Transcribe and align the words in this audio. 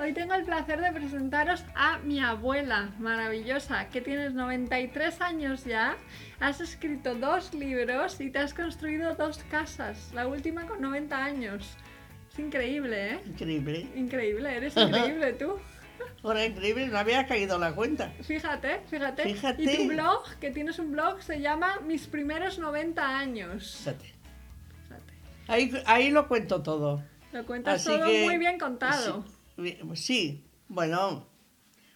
Hoy 0.00 0.14
tengo 0.14 0.32
el 0.32 0.44
placer 0.44 0.80
de 0.80 0.92
presentaros 0.92 1.62
a 1.74 1.98
mi 1.98 2.20
abuela 2.20 2.88
maravillosa, 2.98 3.90
que 3.90 4.00
tienes 4.00 4.32
93 4.32 5.20
años 5.20 5.64
ya, 5.66 5.94
has 6.40 6.62
escrito 6.62 7.14
dos 7.14 7.52
libros 7.52 8.18
y 8.18 8.30
te 8.30 8.38
has 8.38 8.54
construido 8.54 9.14
dos 9.14 9.44
casas, 9.50 10.10
la 10.14 10.26
última 10.26 10.66
con 10.66 10.80
90 10.80 11.22
años. 11.22 11.76
Es 12.32 12.38
increíble, 12.38 13.12
¿eh? 13.12 13.20
Increíble. 13.26 13.86
Increíble, 13.94 14.56
eres 14.56 14.74
increíble 14.76 15.34
tú. 15.34 15.56
Ahora 16.22 16.46
increíble, 16.46 16.86
no 16.88 16.96
había 16.96 17.26
caído 17.26 17.58
la 17.58 17.74
cuenta. 17.74 18.10
Fíjate, 18.22 18.80
fíjate. 18.88 19.22
Fíjate. 19.24 19.62
Y 19.62 19.76
tu 19.76 19.88
blog, 19.88 20.34
que 20.40 20.50
tienes 20.50 20.78
un 20.78 20.92
blog, 20.92 21.22
se 21.22 21.40
llama 21.42 21.78
Mis 21.86 22.06
primeros 22.06 22.58
90 22.58 23.18
años. 23.18 23.76
Fíjate. 23.80 24.14
Ahí, 25.46 25.70
ahí 25.84 26.10
lo 26.10 26.26
cuento 26.26 26.62
todo. 26.62 27.02
Lo 27.32 27.44
cuentas 27.44 27.86
Así 27.86 27.94
todo 27.98 28.06
que- 28.06 28.24
muy 28.24 28.38
bien 28.38 28.58
contado. 28.58 29.24
Sí, 29.26 29.34
sí, 29.94 30.44
bueno, 30.68 31.26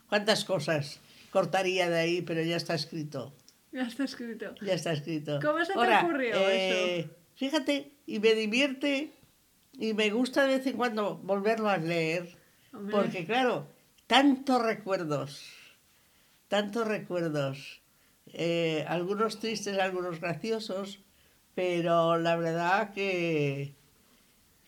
cuántas 0.08 0.44
cosas 0.44 1.00
cortaría 1.30 1.90
de 1.90 1.98
ahí, 1.98 2.22
pero 2.22 2.42
ya 2.42 2.56
está 2.56 2.74
escrito. 2.74 3.34
Ya 3.72 3.82
está 3.82 4.04
escrito. 4.04 4.54
Ya 4.62 4.74
está 4.74 4.92
escrito. 4.92 5.40
¿Cómo 5.42 5.64
se 5.64 5.72
te 5.72 5.78
Ahora, 5.78 6.02
ocurrió 6.02 6.34
eh, 6.36 7.00
eso? 7.00 7.10
Fíjate, 7.34 7.92
y 8.06 8.20
me 8.20 8.34
divierte 8.34 9.12
y 9.72 9.94
me 9.94 10.10
gusta 10.10 10.46
de 10.46 10.58
vez 10.58 10.66
en 10.66 10.76
cuando 10.76 11.16
volverlo 11.16 11.68
a 11.68 11.76
leer, 11.78 12.36
Hombre. 12.72 12.96
porque 12.96 13.24
claro, 13.26 13.66
tantos 14.06 14.62
recuerdos, 14.62 15.50
tantos 16.48 16.86
recuerdos, 16.86 17.80
eh, 18.32 18.84
algunos 18.88 19.40
tristes, 19.40 19.78
algunos 19.78 20.20
graciosos, 20.20 21.00
pero 21.54 22.18
la 22.18 22.36
verdad 22.36 22.92
que, 22.92 23.74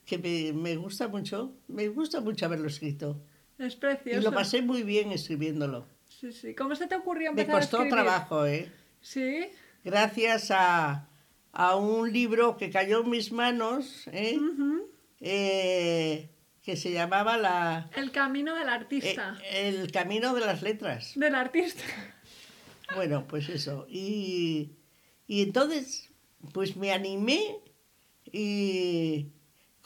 que 0.07 0.17
me, 0.19 0.53
me 0.59 0.77
gusta 0.77 1.09
mucho, 1.09 1.53
me 1.69 1.89
gusta 1.89 2.21
mucho 2.21 2.47
haberlo 2.47 2.69
escrito. 2.69 3.21
Es 3.59 3.75
Y 3.75 3.77
precioso. 3.77 4.21
lo 4.23 4.33
pasé 4.35 4.63
muy 4.63 4.83
bien 4.83 5.13
escribiéndolo. 5.13 5.87
Sí, 6.09 6.33
sí. 6.33 6.55
¿Cómo 6.55 6.75
se 6.77 6.87
te 6.87 6.95
ocurrió 6.97 7.33
Me 7.35 7.43
empezar 7.43 7.61
costó 7.61 7.79
a 7.79 7.85
escribir? 7.85 8.05
trabajo, 8.05 8.47
¿eh? 8.47 8.73
Sí. 9.01 9.47
gracias 9.85 10.51
a, 10.51 11.09
a 11.53 11.77
un 11.77 12.13
libro 12.13 12.57
que 12.57 12.71
cayó 12.71 13.03
en 13.03 13.11
mis 13.11 13.33
manos, 13.33 14.07
¿eh? 14.13 14.39
Eh, 15.21 16.29
que 16.63 16.77
se 16.77 16.93
llamaba 16.93 17.37
la, 17.37 17.91
El 17.97 18.11
camino 18.13 18.55
del 18.57 18.69
eh, 18.69 18.71
artista. 18.71 19.39
El 19.51 19.91
Camino 19.93 20.35
de 20.35 20.41
las 20.41 20.63
Letras. 20.63 21.13
Del 21.17 21.35
artista. 21.35 21.83
Bueno, 22.95 23.27
pues 23.27 23.49
eso. 23.49 23.87
Y, 23.89 24.73
y 25.27 25.43
entonces, 25.43 26.11
pues 26.53 26.77
me 26.77 26.93
animé 26.93 27.57
y 28.33 29.33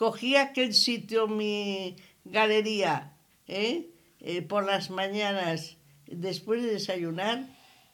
cogí 0.01 0.35
aquel 0.35 0.73
sitio, 0.73 1.27
mi 1.27 1.95
galería, 2.25 3.13
¿eh? 3.47 3.91
Eh, 4.19 4.41
por 4.41 4.65
las 4.65 4.89
mañanas, 4.89 5.77
después 6.07 6.63
de 6.63 6.71
desayunar, 6.71 7.45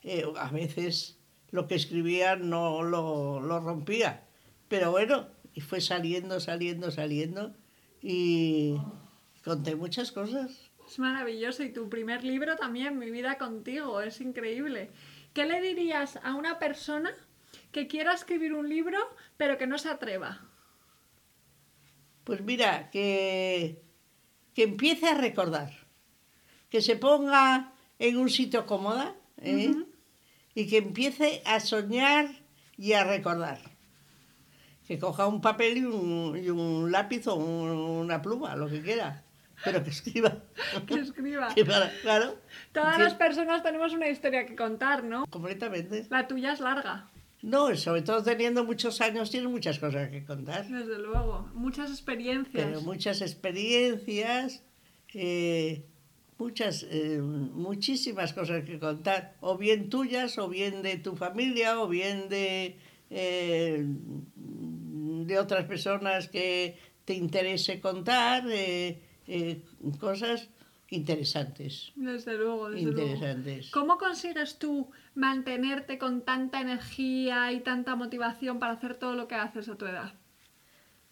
eh, 0.02 0.24
a 0.38 0.50
veces 0.50 1.18
lo 1.50 1.68
que 1.68 1.74
escribía 1.74 2.34
no 2.36 2.82
lo, 2.82 3.42
lo 3.42 3.60
rompía. 3.60 4.24
Pero 4.68 4.90
bueno, 4.90 5.28
y 5.52 5.60
fue 5.60 5.82
saliendo, 5.82 6.40
saliendo, 6.40 6.90
saliendo 6.90 7.54
y 8.00 8.78
conté 9.44 9.76
muchas 9.76 10.10
cosas. 10.10 10.70
Es 10.86 10.98
maravilloso. 10.98 11.62
Y 11.62 11.74
tu 11.74 11.90
primer 11.90 12.24
libro 12.24 12.56
también, 12.56 12.98
Mi 12.98 13.10
vida 13.10 13.36
contigo. 13.36 14.00
Es 14.00 14.22
increíble. 14.22 14.90
¿Qué 15.34 15.44
le 15.44 15.60
dirías 15.60 16.18
a 16.22 16.36
una 16.36 16.58
persona 16.58 17.12
que 17.70 17.86
quiera 17.86 18.14
escribir 18.14 18.54
un 18.54 18.66
libro 18.66 18.96
pero 19.36 19.58
que 19.58 19.66
no 19.66 19.76
se 19.76 19.90
atreva? 19.90 20.47
Pues 22.28 22.42
mira, 22.42 22.90
que, 22.90 23.80
que 24.54 24.64
empiece 24.64 25.08
a 25.08 25.14
recordar, 25.14 25.70
que 26.68 26.82
se 26.82 26.94
ponga 26.94 27.72
en 27.98 28.18
un 28.18 28.28
sitio 28.28 28.66
cómoda 28.66 29.16
¿eh? 29.38 29.74
Y 30.54 30.66
que 30.68 30.76
empiece 30.76 31.40
a 31.46 31.58
soñar 31.60 32.28
y 32.76 32.92
a 32.92 33.04
recordar. 33.04 33.58
Que 34.86 34.98
coja 34.98 35.26
un 35.26 35.40
papel 35.40 35.78
y 35.78 35.84
un, 35.84 36.36
y 36.36 36.50
un 36.50 36.92
lápiz 36.92 37.26
o 37.28 37.34
un- 37.36 37.70
una 38.04 38.20
pluma, 38.20 38.56
lo 38.56 38.68
que 38.68 38.82
quiera, 38.82 39.24
pero 39.64 39.82
que 39.82 39.88
escriba. 39.88 40.36
Que 40.86 40.96
escriba. 41.00 41.48
Que 41.54 41.64
para- 41.64 41.90
claro, 42.02 42.36
Todas 42.72 42.98
las 42.98 43.14
personas 43.14 43.62
tenemos 43.62 43.94
una 43.94 44.08
historia 44.08 44.44
que 44.44 44.54
contar, 44.54 45.02
¿no? 45.02 45.24
completamente. 45.30 46.06
La 46.10 46.28
tuya 46.28 46.52
es 46.52 46.60
larga, 46.60 47.08
No, 47.42 47.74
sobre 47.76 48.02
todo 48.02 48.22
teniendo 48.22 48.64
muchos 48.64 49.00
años, 49.00 49.30
tiene 49.30 49.48
muchas 49.48 49.78
cosas 49.78 50.10
que 50.10 50.24
contar. 50.24 50.66
desde 50.66 50.98
luego. 50.98 51.48
Muchas 51.54 51.90
experiencias. 51.90 52.66
pero 52.66 52.80
muchas 52.82 53.20
experiencias, 53.20 54.62
eh, 55.14 55.84
muchas, 56.36 56.86
eh, 56.90 57.20
muchísimas 57.20 58.32
cosas 58.32 58.64
que 58.64 58.78
contar, 58.78 59.36
o 59.40 59.56
bien 59.56 59.88
tuyas, 59.88 60.38
o 60.38 60.48
bien 60.48 60.82
de 60.82 60.96
tu 60.96 61.14
familia, 61.14 61.80
o 61.80 61.88
bien 61.88 62.28
de, 62.28 62.76
eh, 63.10 63.84
de 63.84 65.38
otras 65.38 65.64
personas 65.66 66.28
que 66.28 66.76
te 67.04 67.14
interese 67.14 67.80
contar, 67.80 68.44
eh, 68.50 69.00
cosas 70.00 70.48
interesantes, 70.90 71.92
Desde 71.96 72.36
luego, 72.36 72.70
desde 72.70 72.86
luego. 72.90 73.00
interesantes. 73.08 73.70
¿Cómo 73.70 73.98
consigues 73.98 74.58
tú 74.58 74.90
mantenerte 75.14 75.98
con 75.98 76.22
tanta 76.22 76.60
energía 76.60 77.52
y 77.52 77.60
tanta 77.60 77.94
motivación 77.96 78.58
para 78.58 78.72
hacer 78.72 78.94
todo 78.96 79.14
lo 79.14 79.28
que 79.28 79.34
haces 79.34 79.68
a 79.68 79.76
tu 79.76 79.86
edad? 79.86 80.12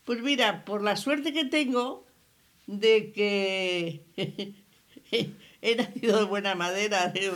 Pues 0.04 0.22
mira, 0.22 0.65
por 0.65 0.82
la 0.82 0.97
suerte 0.97 1.32
que 1.32 1.44
tengo 1.44 2.06
de 2.66 3.12
que 3.12 4.03
he 5.62 5.76
nacido 5.76 6.19
de 6.19 6.25
buena 6.25 6.54
madera, 6.54 7.09
de- 7.09 7.32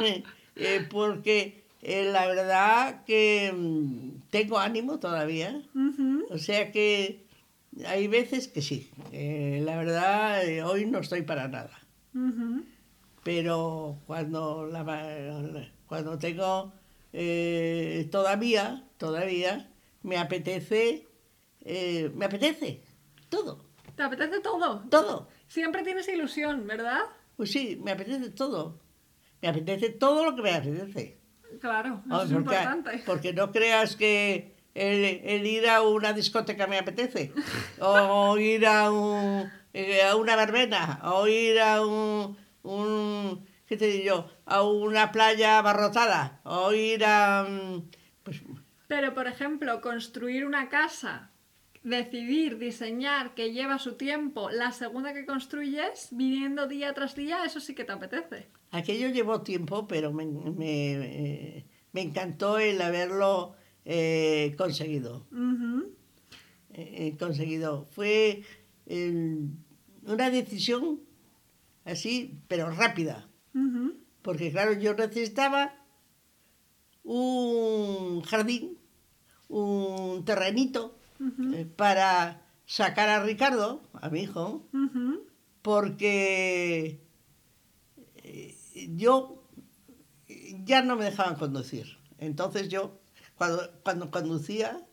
eh, 0.56 0.86
porque 0.90 1.62
eh, 1.82 2.10
la 2.10 2.26
verdad 2.26 3.04
que 3.04 3.52
mm, 3.54 4.30
tengo 4.30 4.58
ánimo 4.58 4.98
todavía, 4.98 5.62
o 6.30 6.38
sea 6.38 6.72
que 6.72 7.24
hay 7.86 8.08
veces 8.08 8.48
que 8.48 8.62
sí, 8.62 8.90
eh, 9.12 9.60
la 9.64 9.76
verdad 9.76 10.44
eh, 10.44 10.62
hoy 10.62 10.86
no 10.86 10.98
estoy 10.98 11.22
para 11.22 11.48
nada, 11.48 11.78
pero 13.22 13.98
cuando, 14.06 14.66
la, 14.66 15.70
cuando 15.86 16.18
tengo 16.18 16.72
eh, 17.12 18.08
todavía, 18.10 18.84
todavía 18.96 19.70
me 20.02 20.16
apetece, 20.18 21.06
me 21.64 22.24
apetece 22.24 22.82
todo, 23.28 23.68
¿Te 23.98 24.04
apetece 24.04 24.38
todo? 24.38 24.84
todo. 24.88 25.28
Siempre 25.48 25.82
tienes 25.82 26.08
ilusión, 26.08 26.68
¿verdad? 26.68 27.00
Pues 27.36 27.50
sí, 27.50 27.80
me 27.82 27.90
apetece 27.90 28.30
todo. 28.30 28.78
Me 29.42 29.48
apetece 29.48 29.90
todo 29.90 30.24
lo 30.24 30.36
que 30.36 30.42
me 30.42 30.52
apetece. 30.52 31.18
Claro, 31.60 32.04
eso 32.06 32.22
es 32.22 32.32
porque, 32.32 32.54
importante. 32.54 33.02
porque 33.04 33.32
no 33.32 33.50
creas 33.50 33.96
que 33.96 34.54
el, 34.78 35.20
el 35.24 35.46
ir 35.46 35.68
a 35.68 35.82
una 35.82 36.12
discoteca 36.12 36.66
me 36.66 36.78
apetece. 36.78 37.32
O 37.80 38.36
ir 38.38 38.66
a, 38.66 38.90
un, 38.90 39.50
eh, 39.72 40.02
a 40.02 40.16
una 40.16 40.36
verbena. 40.36 41.00
O 41.04 41.26
ir 41.26 41.58
a 41.60 41.84
un, 41.84 42.36
un- 42.62 43.46
¿Qué 43.66 43.76
te 43.76 43.86
digo 43.88 44.04
yo? 44.04 44.30
A 44.46 44.62
una 44.62 45.12
playa 45.12 45.58
abarrotada. 45.58 46.40
O 46.44 46.72
ir 46.72 47.04
a... 47.04 47.44
mm, 47.48 47.82
Pues 48.22 48.40
Pero, 48.86 49.12
por 49.14 49.26
ejemplo, 49.26 49.80
construir 49.82 50.46
una 50.46 50.68
casa, 50.70 51.30
decidir, 51.82 52.58
diseñar, 52.58 53.34
que 53.34 53.52
lleva 53.52 53.78
su 53.78 53.94
tiempo, 53.96 54.50
la 54.50 54.72
segunda 54.72 55.12
que 55.12 55.26
construyes, 55.26 56.08
viniendo 56.12 56.66
día 56.66 56.94
tras 56.94 57.14
día, 57.14 57.44
eso 57.44 57.60
sí 57.60 57.74
que 57.74 57.84
te 57.84 57.92
apetece. 57.92 58.48
Aquello 58.70 59.08
llevó 59.08 59.42
tiempo, 59.42 59.86
pero 59.86 60.12
me, 60.12 60.24
me, 60.26 60.92
eh, 60.92 61.66
me 61.92 62.00
encantó 62.02 62.58
el 62.58 62.80
haberlo 62.82 63.54
eh, 63.84 64.54
conseguido. 64.56 65.26
Ujú. 65.32 65.92
eh, 66.70 67.16
conseguido. 67.18 67.84
Fue 67.86 68.42
eh, 68.86 69.38
una 70.04 70.30
decisión 70.30 71.00
así, 71.84 72.40
pero 72.48 72.70
rápida. 72.70 73.28
Porque 74.22 74.50
claro, 74.52 74.72
yo 74.74 74.94
necesitaba 74.94 75.74
un 77.02 78.22
jardín, 78.22 78.78
un 79.48 80.24
terrenito 80.24 80.96
eh, 81.54 81.64
para 81.64 82.46
sacar 82.66 83.08
a 83.08 83.22
Ricardo, 83.24 83.80
a 83.94 84.10
mi 84.10 84.20
hijo, 84.20 84.66
porque 85.62 87.00
eh, 88.22 88.54
yo 88.94 89.42
ya 90.64 90.82
no 90.82 90.96
me 90.96 91.06
dejaban 91.06 91.36
conducir. 91.36 91.96
Entonces 92.18 92.68
yo, 92.68 93.00
cuando, 93.38 93.70
cuando 93.82 94.10
conducía, 94.10 94.84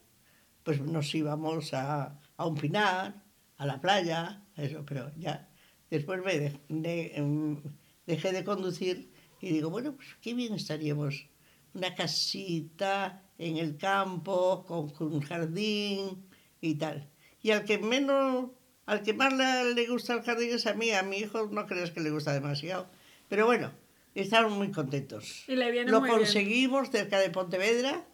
pues 0.63 0.79
nos 0.81 1.13
íbamos 1.13 1.73
a, 1.73 2.19
a 2.37 2.45
un 2.45 2.55
pinar, 2.55 3.23
a 3.57 3.65
la 3.65 3.81
playa, 3.81 4.43
eso, 4.55 4.83
pero 4.85 5.11
ya. 5.17 5.49
Después 5.89 6.21
me 6.23 6.37
de- 6.39 6.59
de- 6.69 7.11
em, 7.15 7.61
dejé 8.07 8.31
de 8.31 8.43
conducir 8.43 9.11
y 9.41 9.49
digo, 9.51 9.69
bueno, 9.69 9.95
pues 9.95 10.07
qué 10.21 10.33
bien 10.33 10.53
estaríamos. 10.53 11.27
Una 11.73 11.93
casita 11.93 13.21
en 13.37 13.57
el 13.57 13.77
campo, 13.77 14.63
con, 14.65 14.89
con 14.89 15.13
un 15.13 15.21
jardín 15.21 16.25
y 16.61 16.75
tal. 16.75 17.09
Y 17.41 17.51
al 17.51 17.65
que 17.65 17.77
menos, 17.77 18.51
al 18.85 19.03
que 19.03 19.13
más 19.13 19.33
le, 19.33 19.73
le 19.73 19.87
gusta 19.87 20.13
el 20.13 20.21
jardín 20.21 20.49
es 20.53 20.65
a 20.67 20.73
mí, 20.73 20.91
a 20.91 21.03
mi 21.03 21.17
hijo 21.17 21.47
no 21.51 21.65
crees 21.67 21.91
que 21.91 21.99
le 21.99 22.11
gusta 22.11 22.33
demasiado. 22.33 22.87
Pero 23.29 23.45
bueno, 23.45 23.71
estaban 24.15 24.53
muy 24.53 24.71
contentos. 24.71 25.43
Y 25.47 25.55
le 25.55 25.69
viene 25.71 25.91
Lo 25.91 25.99
muy 25.99 26.09
bien. 26.09 26.19
conseguimos 26.21 26.89
cerca 26.89 27.19
de 27.19 27.29
Pontevedra, 27.29 28.05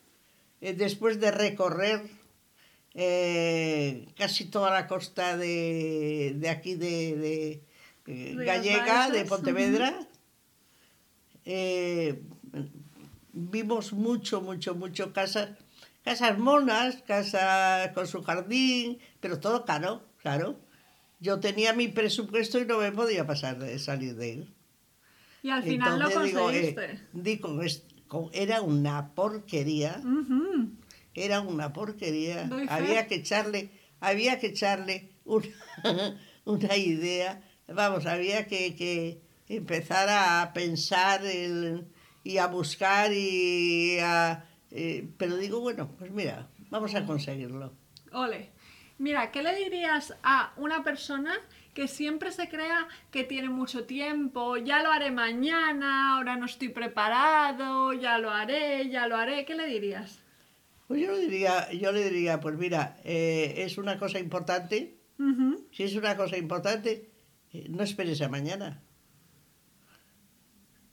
eh, 0.62 0.74
después 0.74 1.20
de 1.20 1.32
recorrer 1.32 2.02
eh, 2.94 4.08
casi 4.18 4.46
toda 4.46 4.72
la 4.72 4.88
costa 4.88 5.38
de, 5.38 6.34
de 6.36 6.50
aquí 6.50 6.76
de, 6.76 7.16
de, 7.16 7.64
eh, 8.08 8.36
gallega, 8.46 9.10
de 9.10 9.26
Pontevedra. 9.26 10.08
Eh, 11.46 12.22
vimos 13.34 13.94
mucho, 13.94 14.42
mucho, 14.42 14.76
mucho 14.76 15.14
casas, 15.14 15.50
casas 16.04 16.38
monas, 16.38 17.02
casas 17.08 17.92
con 17.94 18.08
su 18.08 18.22
jardín, 18.24 19.00
pero 19.20 19.40
todo 19.40 19.66
caro, 19.66 20.04
claro. 20.22 20.60
Yo 21.20 21.40
tenía 21.40 21.74
mi 21.74 21.88
presupuesto 21.88 22.60
y 22.60 22.66
no 22.66 22.80
me 22.80 22.92
podía 22.92 23.26
pasar 23.28 23.60
de 23.60 23.78
salir 23.80 24.16
de 24.16 24.34
él. 24.34 24.54
Y 25.44 25.50
al 25.50 25.64
final 25.64 26.00
lo 26.00 26.10
digo, 26.10 26.50
eh, 26.52 26.74
conseguiste. 26.74 27.00
digo, 27.14 27.62
es- 27.64 27.80
con- 27.80 27.91
era 28.34 28.62
una 28.62 29.14
porquería, 29.14 30.02
era 31.14 31.42
una 31.42 31.74
porquería. 31.74 32.44
Doy 32.46 32.68
fe. 32.68 32.74
Había 32.74 33.08
que 33.08 33.16
echarle, 33.16 33.72
había 34.00 34.40
que 34.40 34.48
echarle 34.48 35.12
una, 35.26 35.48
una 36.46 36.76
idea. 36.78 37.42
Vamos, 37.68 38.06
había 38.06 38.48
que, 38.48 38.76
que 38.76 39.22
empezar 39.48 40.08
a 40.10 40.52
pensar 40.54 41.26
el- 41.26 41.88
y 42.24 42.38
a 42.38 42.48
buscar 42.48 43.12
y 43.14 43.98
a, 44.00 44.46
eh, 44.70 45.10
pero 45.18 45.38
digo, 45.38 45.60
bueno, 45.60 45.90
pues 45.98 46.12
mira, 46.12 46.50
vamos 46.70 46.94
a 46.96 47.06
conseguirlo. 47.06 47.74
Ole. 48.12 48.52
Mira, 49.00 49.32
¿qué 49.32 49.42
le 49.42 49.56
dirías 49.56 50.14
a 50.22 50.54
una 50.58 50.84
persona 50.84 51.34
que 51.74 51.88
siempre 51.88 52.32
se 52.32 52.50
crea 52.50 52.88
que 53.12 53.24
tiene 53.24 53.50
mucho 53.50 53.86
tiempo? 53.86 54.58
Ya 54.58 54.84
lo 54.84 54.92
haré 54.92 55.12
mañana, 55.12 56.16
ahora 56.16 56.36
no 56.38 56.46
estoy 56.46 56.70
preparado, 56.70 57.94
ya 57.94 58.18
lo 58.18 58.32
haré, 58.32 58.90
ya 58.90 59.08
lo 59.08 59.16
haré. 59.16 59.46
¿Qué 59.46 59.56
le 59.56 59.66
dirías? 59.68 60.20
Pues 60.88 61.02
yo 61.02 61.14
le 61.14 61.20
diría, 61.20 61.72
yo 61.72 61.92
le 61.92 62.10
diría, 62.10 62.40
pues 62.40 62.58
mira, 62.58 62.98
eh, 63.04 63.54
es 63.58 63.78
una 63.78 63.98
cosa 63.98 64.20
importante. 64.20 64.98
Si 65.72 65.84
es 65.84 65.96
una 65.96 66.18
cosa 66.18 66.36
importante, 66.36 67.12
eh, 67.54 67.68
no 67.70 67.84
esperes 67.84 68.22
a 68.22 68.28
mañana. 68.28 68.82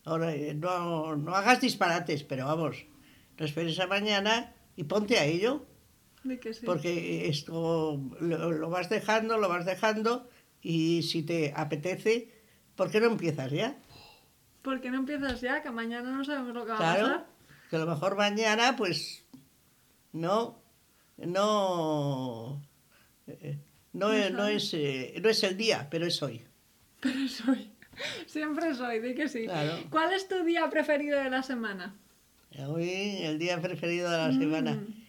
Ahora, 0.04 0.34
eh, 0.34 0.54
no, 0.54 1.16
no 1.16 1.34
hagas 1.34 1.62
disparates, 1.62 2.24
pero 2.24 2.44
vamos, 2.44 2.84
no 3.38 3.44
esperes 3.44 3.80
a 3.80 3.86
mañana 3.86 4.54
y 4.76 4.84
ponte 4.84 5.18
a 5.18 5.24
ello, 5.24 5.66
sí. 6.22 6.64
porque 6.64 7.28
esto 7.28 8.00
lo, 8.20 8.52
lo 8.52 8.70
vas 8.70 8.90
dejando, 8.90 9.38
lo 9.38 9.48
vas 9.48 9.64
dejando 9.64 10.28
y 10.62 11.02
si 11.02 11.22
te 11.22 11.52
apetece, 11.56 12.32
¿por 12.76 12.90
qué 12.90 13.00
no 13.00 13.06
empiezas 13.06 13.50
ya? 13.50 13.76
¿Por 14.62 14.80
qué 14.80 14.90
no 14.90 14.98
empiezas 14.98 15.40
ya? 15.40 15.62
Que 15.62 15.70
mañana 15.70 16.10
no 16.10 16.24
sabemos 16.24 16.54
lo 16.54 16.64
que 16.64 16.72
va 16.72 16.76
a 16.76 16.94
pasar. 16.94 17.26
que 17.70 17.76
a 17.76 17.78
lo 17.80 17.86
mejor 17.86 18.16
mañana, 18.16 18.76
pues, 18.76 19.24
no, 20.12 20.60
no, 21.16 22.62
eh, 23.26 23.58
no, 23.92 24.08
No 24.08 24.12
es, 24.12 24.32
no, 24.32 24.46
es, 24.46 24.74
eh, 24.74 25.18
no 25.22 25.28
es 25.28 25.42
el 25.42 25.56
día, 25.56 25.88
pero 25.90 26.06
es 26.06 26.22
hoy. 26.22 26.44
Pero 27.00 27.28
soy. 27.28 27.70
Siempre 28.26 28.74
soy, 28.74 29.00
di 29.00 29.14
que 29.14 29.28
sí. 29.28 29.44
Claro. 29.44 29.78
¿Cuál 29.90 30.12
es 30.12 30.28
tu 30.28 30.44
día 30.44 30.68
preferido 30.70 31.18
de 31.18 31.30
la 31.30 31.42
semana? 31.42 31.96
Hoy, 32.66 33.18
el 33.20 33.38
día 33.38 33.60
preferido 33.60 34.10
de 34.10 34.16
la 34.16 34.32
semana. 34.32 34.74
Mm. 34.74 35.06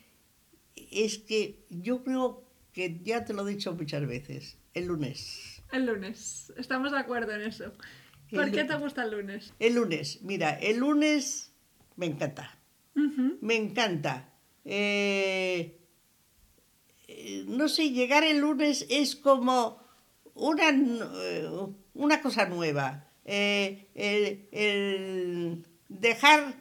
Es 0.92 1.18
que 1.20 1.60
yo 1.70 2.04
creo 2.04 2.44
que 2.74 3.00
ya 3.04 3.26
te 3.26 3.34
lo 3.34 3.48
he 3.48 3.52
dicho 3.52 3.74
muchas 3.74 4.06
veces, 4.08 4.58
el 4.74 4.86
lunes. 4.86 5.62
El 5.72 5.86
lunes. 5.86 6.54
Estamos 6.58 6.92
de 6.92 7.00
acuerdo 7.00 7.34
en 7.34 7.42
eso. 7.42 7.74
El 8.32 8.38
¿Por 8.38 8.52
qué 8.52 8.64
te 8.64 8.76
gusta 8.76 9.04
el 9.04 9.12
lunes? 9.12 9.54
El 9.60 9.76
lunes, 9.76 10.22
mira, 10.22 10.52
el 10.52 10.78
lunes 10.78 11.52
me 11.96 12.06
encanta, 12.06 12.58
me 12.94 13.56
encanta. 13.56 14.30
Eh, 14.66 15.80
eh, 17.08 17.46
no 17.48 17.68
sé, 17.68 17.90
llegar 17.90 18.24
el 18.24 18.40
lunes 18.40 18.86
es 18.90 19.16
como 19.16 19.82
una, 20.36 20.70
eh, 20.70 21.50
una 21.94 22.22
cosa 22.22 22.46
nueva. 22.46 23.08
Eh, 23.26 23.88
el, 23.96 24.48
el 24.52 25.66
dejar 25.88 26.54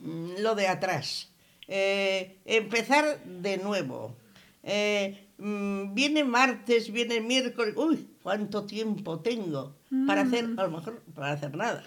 mm, 0.00 0.34
lo 0.40 0.54
de 0.54 0.68
atrás, 0.68 1.32
eh, 1.68 2.38
empezar 2.44 3.24
de 3.24 3.58
nuevo. 3.58 4.16
Eh, 4.64 5.28
mm, 5.42 5.94
viene 5.94 6.24
martes, 6.24 6.90
viene 6.92 7.20
miércoles, 7.20 7.74
uy, 7.76 8.08
cuánto 8.22 8.64
tiempo 8.66 9.20
tengo 9.20 9.76
para 10.06 10.22
hacer, 10.22 10.44
a 10.56 10.62
lo 10.64 10.70
mejor 10.70 11.02
para 11.14 11.32
hacer 11.32 11.54
nada. 11.56 11.84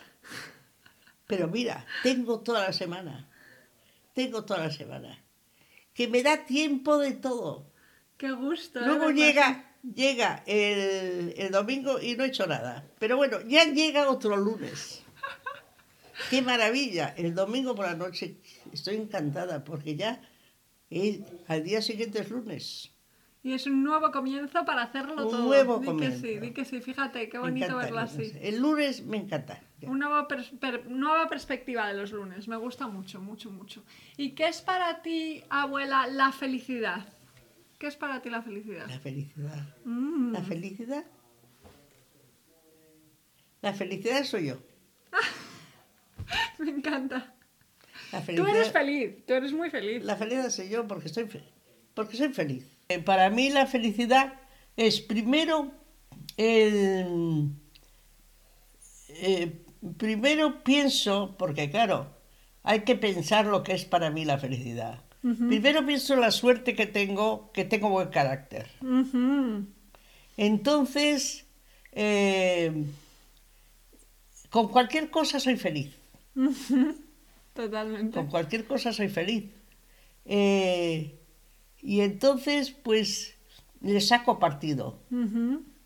Pero 1.27 1.47
mira, 1.47 1.85
tengo 2.03 2.39
toda 2.41 2.61
la 2.67 2.73
semana, 2.73 3.27
tengo 4.13 4.45
toda 4.45 4.59
la 4.67 4.71
semana, 4.71 5.23
que 5.93 6.07
me 6.07 6.21
da 6.21 6.45
tiempo 6.45 6.97
de 6.97 7.13
todo. 7.13 7.71
Qué 8.17 8.31
gusto. 8.31 8.79
¿eh? 8.79 8.83
Luego 8.85 9.09
llega, 9.11 9.73
llega 9.95 10.43
el, 10.45 11.33
el 11.37 11.51
domingo 11.51 11.99
y 11.99 12.15
no 12.15 12.23
he 12.23 12.27
hecho 12.27 12.45
nada. 12.47 12.85
Pero 12.99 13.17
bueno, 13.17 13.41
ya 13.47 13.65
llega 13.65 14.09
otro 14.09 14.37
lunes. 14.37 15.01
¡Qué 16.29 16.41
maravilla! 16.41 17.13
El 17.17 17.35
domingo 17.35 17.75
por 17.75 17.85
la 17.85 17.95
noche 17.95 18.37
estoy 18.71 18.95
encantada 18.95 19.63
porque 19.63 19.95
ya 19.95 20.21
es- 20.89 21.19
al 21.47 21.63
día 21.63 21.81
siguiente 21.81 22.19
es 22.21 22.29
lunes. 22.29 22.91
Y 23.45 23.53
es 23.53 23.67
un 23.67 23.83
nuevo 23.83 24.11
comienzo 24.11 24.65
para 24.65 24.81
hacerlo 24.81 25.11
Un 25.13 25.29
todo. 25.29 25.37
nuevo 25.45 25.77
di 25.77 25.85
comienzo. 25.85 26.21
que 26.23 26.27
sí, 26.33 26.39
di 26.39 26.51
que 26.51 26.65
sí. 26.65 26.81
Fíjate, 26.81 27.29
qué 27.29 27.37
bonito 27.37 27.77
verlo 27.77 27.99
así. 27.99 28.31
El 28.41 28.59
lunes 28.59 29.03
me 29.05 29.17
encanta. 29.17 29.61
Una 29.83 30.07
nueva, 30.09 30.27
pers- 30.27 30.57
per- 30.57 30.87
nueva 30.87 31.29
perspectiva 31.29 31.87
de 31.87 31.93
los 31.93 32.11
lunes. 32.11 32.47
Me 32.47 32.55
gusta 32.55 32.87
mucho, 32.87 33.21
mucho, 33.21 33.51
mucho. 33.51 33.83
¿Y 34.17 34.31
qué 34.31 34.47
es 34.47 34.61
para 34.63 35.03
ti, 35.03 35.43
abuela, 35.51 36.07
la 36.07 36.31
felicidad? 36.31 37.05
¿Qué 37.77 37.85
es 37.85 37.95
para 37.95 38.19
ti 38.23 38.31
la 38.31 38.41
felicidad? 38.41 38.87
La 38.89 38.99
felicidad. 38.99 39.75
Mm. 39.83 40.31
La 40.33 40.41
felicidad. 40.41 41.05
La 43.61 43.73
felicidad 43.73 44.23
soy 44.23 44.47
yo. 44.47 44.57
Me 46.57 46.71
encanta. 46.71 47.31
La 48.11 48.21
Tú 48.25 48.45
eres 48.47 48.71
feliz, 48.71 49.23
tú 49.25 49.33
eres 49.33 49.53
muy 49.53 49.69
feliz. 49.69 50.03
La 50.03 50.15
felicidad 50.15 50.49
soy 50.49 50.69
yo 50.69 50.87
porque 50.87 51.07
estoy 51.07 51.27
fe- 51.27 51.43
porque 51.93 52.17
soy 52.17 52.29
feliz. 52.33 52.65
Eh, 52.89 52.99
Para 52.99 53.29
mí 53.29 53.49
la 53.49 53.65
felicidad 53.65 54.33
es 54.77 55.01
primero 55.01 55.71
el 56.37 57.49
eh, 59.09 59.51
primero 59.97 60.63
pienso, 60.63 61.35
porque 61.39 61.71
claro, 61.71 62.07
hay 62.63 62.81
que 62.81 62.95
pensar 62.95 63.45
lo 63.45 63.63
que 63.63 63.73
es 63.73 63.85
para 63.85 64.09
mí 64.09 64.25
la 64.25 64.37
felicidad. 64.37 65.01
Primero 65.21 65.83
pienso 65.83 66.15
la 66.15 66.29
suerte 66.29 66.75
que 66.75 66.85
tengo, 66.85 67.51
que 67.51 67.65
tengo 67.65 67.89
buen 67.89 68.09
carácter. 68.09 68.67
Entonces, 70.37 71.45
eh, 71.93 72.71
con 74.51 74.67
cualquier 74.67 75.09
cosa 75.09 75.39
soy 75.39 75.57
feliz. 75.57 75.95
Totalmente. 77.55 78.13
Con 78.13 78.27
cualquier 78.27 78.67
cosa 78.67 78.93
soy 78.93 79.09
feliz. 79.09 79.45
Eh, 80.25 81.15
y 81.85 82.01
entonces, 82.01 82.71
pues, 82.71 83.35
le 83.81 84.01
saco 84.01 84.39
partido 84.39 84.99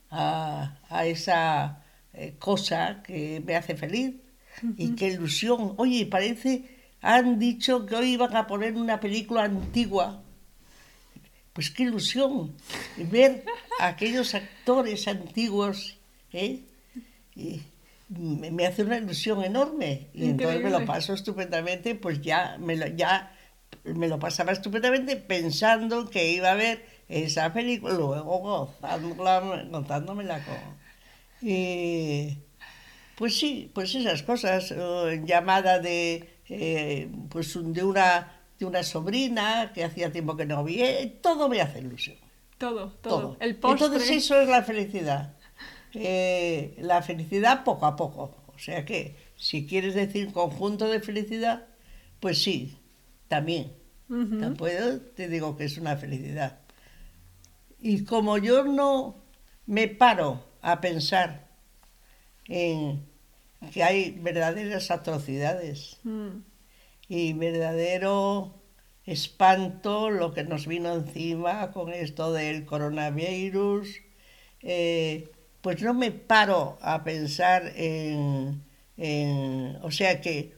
a, 0.10 0.78
a 0.90 1.06
esa 1.06 1.84
eh, 2.14 2.36
cosa 2.40 3.04
que 3.04 3.42
me 3.46 3.56
hace 3.56 3.76
feliz. 3.76 4.16
Y 4.78 4.96
qué 4.96 5.10
ilusión. 5.10 5.74
Oye, 5.78 6.06
parece, 6.06 6.64
han 7.02 7.38
dicho 7.38 7.86
que 7.86 7.96
hoy 7.96 8.14
iban 8.14 8.36
a 8.36 8.48
poner 8.48 8.76
una 8.76 9.00
película 9.00 9.44
antigua. 9.44 10.22
Pues 11.54 11.70
qué 11.70 11.84
ilusión 11.84 12.54
ver 13.12 13.44
a 13.80 13.88
aquellos 13.88 14.34
actores 14.36 15.08
antiguos. 15.08 15.98
¿eh? 16.32 16.64
Y 17.36 17.62
me, 18.10 18.66
hace 18.66 18.84
una 18.84 18.98
ilusión 18.98 19.44
enorme. 19.44 20.08
Y 20.14 20.26
entonces 20.30 20.64
me 20.64 20.70
lo 20.70 20.86
paso 20.86 21.14
estupendamente, 21.14 21.96
pues 21.96 22.22
ya 22.22 22.58
me 22.60 22.76
lo, 22.76 22.88
ya 22.88 23.34
me 23.96 24.08
lo 24.08 24.20
pasaba 24.20 24.52
estupendamente 24.52 25.16
pensando 25.16 26.10
que 26.10 26.32
iba 26.32 26.52
a 26.52 26.56
ver 26.56 26.86
esa 27.08 27.52
película, 27.54 27.94
luego 27.96 28.40
gozándola, 28.40 29.66
gozándomela 29.70 30.44
con... 30.46 30.58
Y 31.42 32.38
Pues 33.16 33.38
sí, 33.38 33.72
pues 33.74 33.96
esas 33.96 34.24
cosas, 34.24 34.72
o 34.72 35.12
llamada 35.12 35.80
de, 35.80 36.30
eh, 36.50 37.10
pues 37.30 37.58
de 37.62 37.84
una, 37.84 38.32
de 38.58 38.66
una 38.66 38.84
sobrina 38.84 39.72
que 39.74 39.84
hacía 39.84 40.12
tiempo 40.12 40.38
que 40.38 40.46
no 40.46 40.64
vi, 40.64 40.82
eh, 40.82 41.20
todo 41.22 41.50
me 41.50 41.62
hace 41.62 41.80
ilusión. 41.80 42.18
Todo, 42.58 42.92
todo. 43.02 43.20
Todo. 43.20 43.38
El 43.40 43.56
postre. 43.56 43.88
Entonces 43.88 44.10
eso 44.12 44.40
es 44.40 44.48
la 44.48 44.64
felicidad. 44.64 45.34
Eh, 45.94 46.76
la 46.80 47.02
felicidad 47.02 47.64
poco 47.64 47.86
a 47.86 47.96
poco. 47.96 48.36
O 48.48 48.60
sea 48.60 48.86
que 48.86 49.16
si 49.36 49.66
quieres 49.66 49.96
decir 49.96 50.32
conjunto 50.32 50.88
de 50.88 51.00
felicidad, 51.00 51.66
pues 52.20 52.42
sí, 52.42 52.78
también. 53.28 53.72
Ujú. 54.10 54.40
Tampoco 54.40 54.72
te 55.16 55.28
digo 55.28 55.56
que 55.56 55.66
es 55.66 55.78
una 55.78 55.96
felicidad. 55.98 56.60
Y 57.80 58.04
como 58.04 58.38
yo 58.38 58.64
no 58.66 59.16
me 59.66 59.88
paro 59.88 60.44
a 60.62 60.82
pensar 60.82 61.48
en 62.46 63.06
que 63.72 63.84
hay 63.84 64.12
verdaderas 64.12 64.90
atrocidades 64.92 65.98
Mm. 66.04 66.40
y 67.08 67.34
verdadero 67.34 68.56
espanto 69.06 70.10
lo 70.10 70.34
que 70.34 70.44
nos 70.44 70.68
vino 70.68 70.94
encima 70.94 71.72
con 71.72 71.92
esto 71.94 72.32
del 72.34 72.66
coronavirus, 72.66 73.88
eh, 74.62 75.32
pues 75.62 75.82
no 75.82 75.94
me 75.94 76.12
paro 76.12 76.78
a 76.82 77.04
pensar 77.04 77.72
en, 77.76 78.64
en- 78.98 79.78
o 79.82 79.92
sea 79.92 80.22
que 80.22 80.54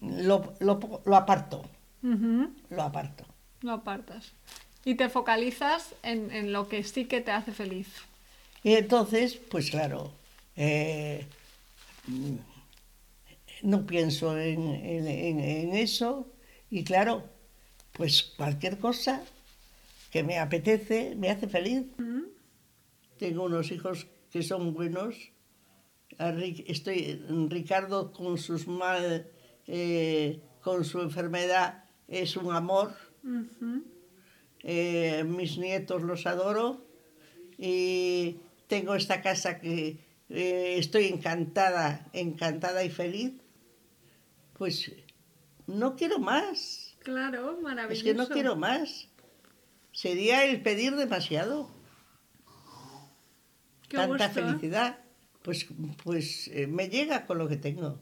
lo, 0.00 0.54
lo- 0.60 1.02
lo 1.04 1.16
aparto, 1.16 1.62
Lo 2.70 2.82
aparto. 2.82 3.24
Lo 3.62 3.72
apartas. 3.72 4.32
Y 4.84 4.94
te 4.96 5.08
focalizas 5.08 5.94
en, 6.02 6.30
en 6.30 6.52
lo 6.52 6.68
que 6.68 6.84
sí 6.84 7.06
que 7.06 7.20
te 7.22 7.30
hace 7.30 7.52
feliz. 7.52 7.88
Y 8.62 8.74
entonces, 8.74 9.36
pues 9.50 9.70
claro, 9.70 10.12
eh, 10.56 11.24
mm, 12.06 12.36
no 13.62 13.86
pienso 13.86 14.38
en, 14.38 14.68
en- 14.68 15.74
eso 15.74 16.26
y 16.70 16.84
claro, 16.84 17.24
pues 17.92 18.22
cualquier 18.36 18.78
cosa 18.78 19.22
que 20.10 20.22
me 20.22 20.38
apetece 20.38 21.14
me 21.16 21.30
hace 21.30 21.48
feliz. 21.48 21.84
Tengo 23.18 23.44
unos 23.44 23.70
hijos 23.70 24.06
que 24.30 24.42
son 24.42 24.74
buenos. 24.74 25.14
Estoy, 26.18 27.22
Ricardo 27.48 28.12
con 28.12 28.36
sus 28.38 28.66
mal, 28.66 29.26
eh, 29.66 30.40
con 30.60 30.84
su 30.84 31.00
enfermedad 31.00 31.83
es 32.08 32.36
un 32.36 32.54
amor. 32.54 32.94
Eh, 34.62 35.24
mis 35.26 35.58
nietos 35.58 36.02
los 36.02 36.26
adoro 36.26 36.84
y 37.58 38.36
tengo 38.66 38.94
esta 38.94 39.20
casa 39.22 39.60
que 39.60 39.98
eh, 40.30 40.76
estoy 40.78 41.06
encantada, 41.06 42.08
encantada 42.12 42.82
y 42.84 42.90
feliz. 42.90 43.32
Pues 44.54 44.92
no 45.66 45.96
quiero 45.96 46.18
más, 46.18 46.96
Claro, 47.00 47.58
maravilloso. 47.60 47.92
es 47.98 48.02
que 48.02 48.14
no 48.14 48.28
quiero 48.28 48.56
más. 48.56 49.08
Sería 49.92 50.44
el 50.46 50.62
pedir 50.62 50.96
demasiado, 50.96 51.70
Qué 53.88 53.96
tanta 53.98 54.26
gusto, 54.26 54.40
¿eh? 54.40 54.42
felicidad. 54.44 54.98
Pues, 55.42 55.66
pues 56.02 56.48
eh, 56.48 56.66
me 56.66 56.88
llega 56.88 57.26
con 57.26 57.36
lo 57.38 57.48
que 57.48 57.56
tengo. 57.58 58.00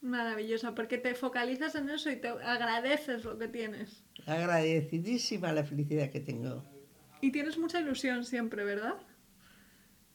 Maravillosa, 0.00 0.74
porque 0.74 0.96
te 0.96 1.14
focalizas 1.14 1.74
en 1.74 1.90
eso 1.90 2.10
y 2.10 2.16
te 2.16 2.28
agradeces 2.28 3.24
lo 3.24 3.38
que 3.38 3.48
tienes. 3.48 4.02
Agradecidísima 4.26 5.52
la 5.52 5.64
felicidad 5.64 6.10
que 6.10 6.20
tengo. 6.20 6.64
Y 7.20 7.32
tienes 7.32 7.58
mucha 7.58 7.80
ilusión 7.80 8.24
siempre, 8.24 8.64
¿verdad? 8.64 8.94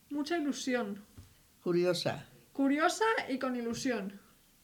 Mucha 0.09 0.37
ilusión. 0.37 1.05
Curiosa. 1.61 2.27
Curiosa 2.51 3.05
y 3.29 3.37
con 3.37 3.55
ilusión. 3.55 4.19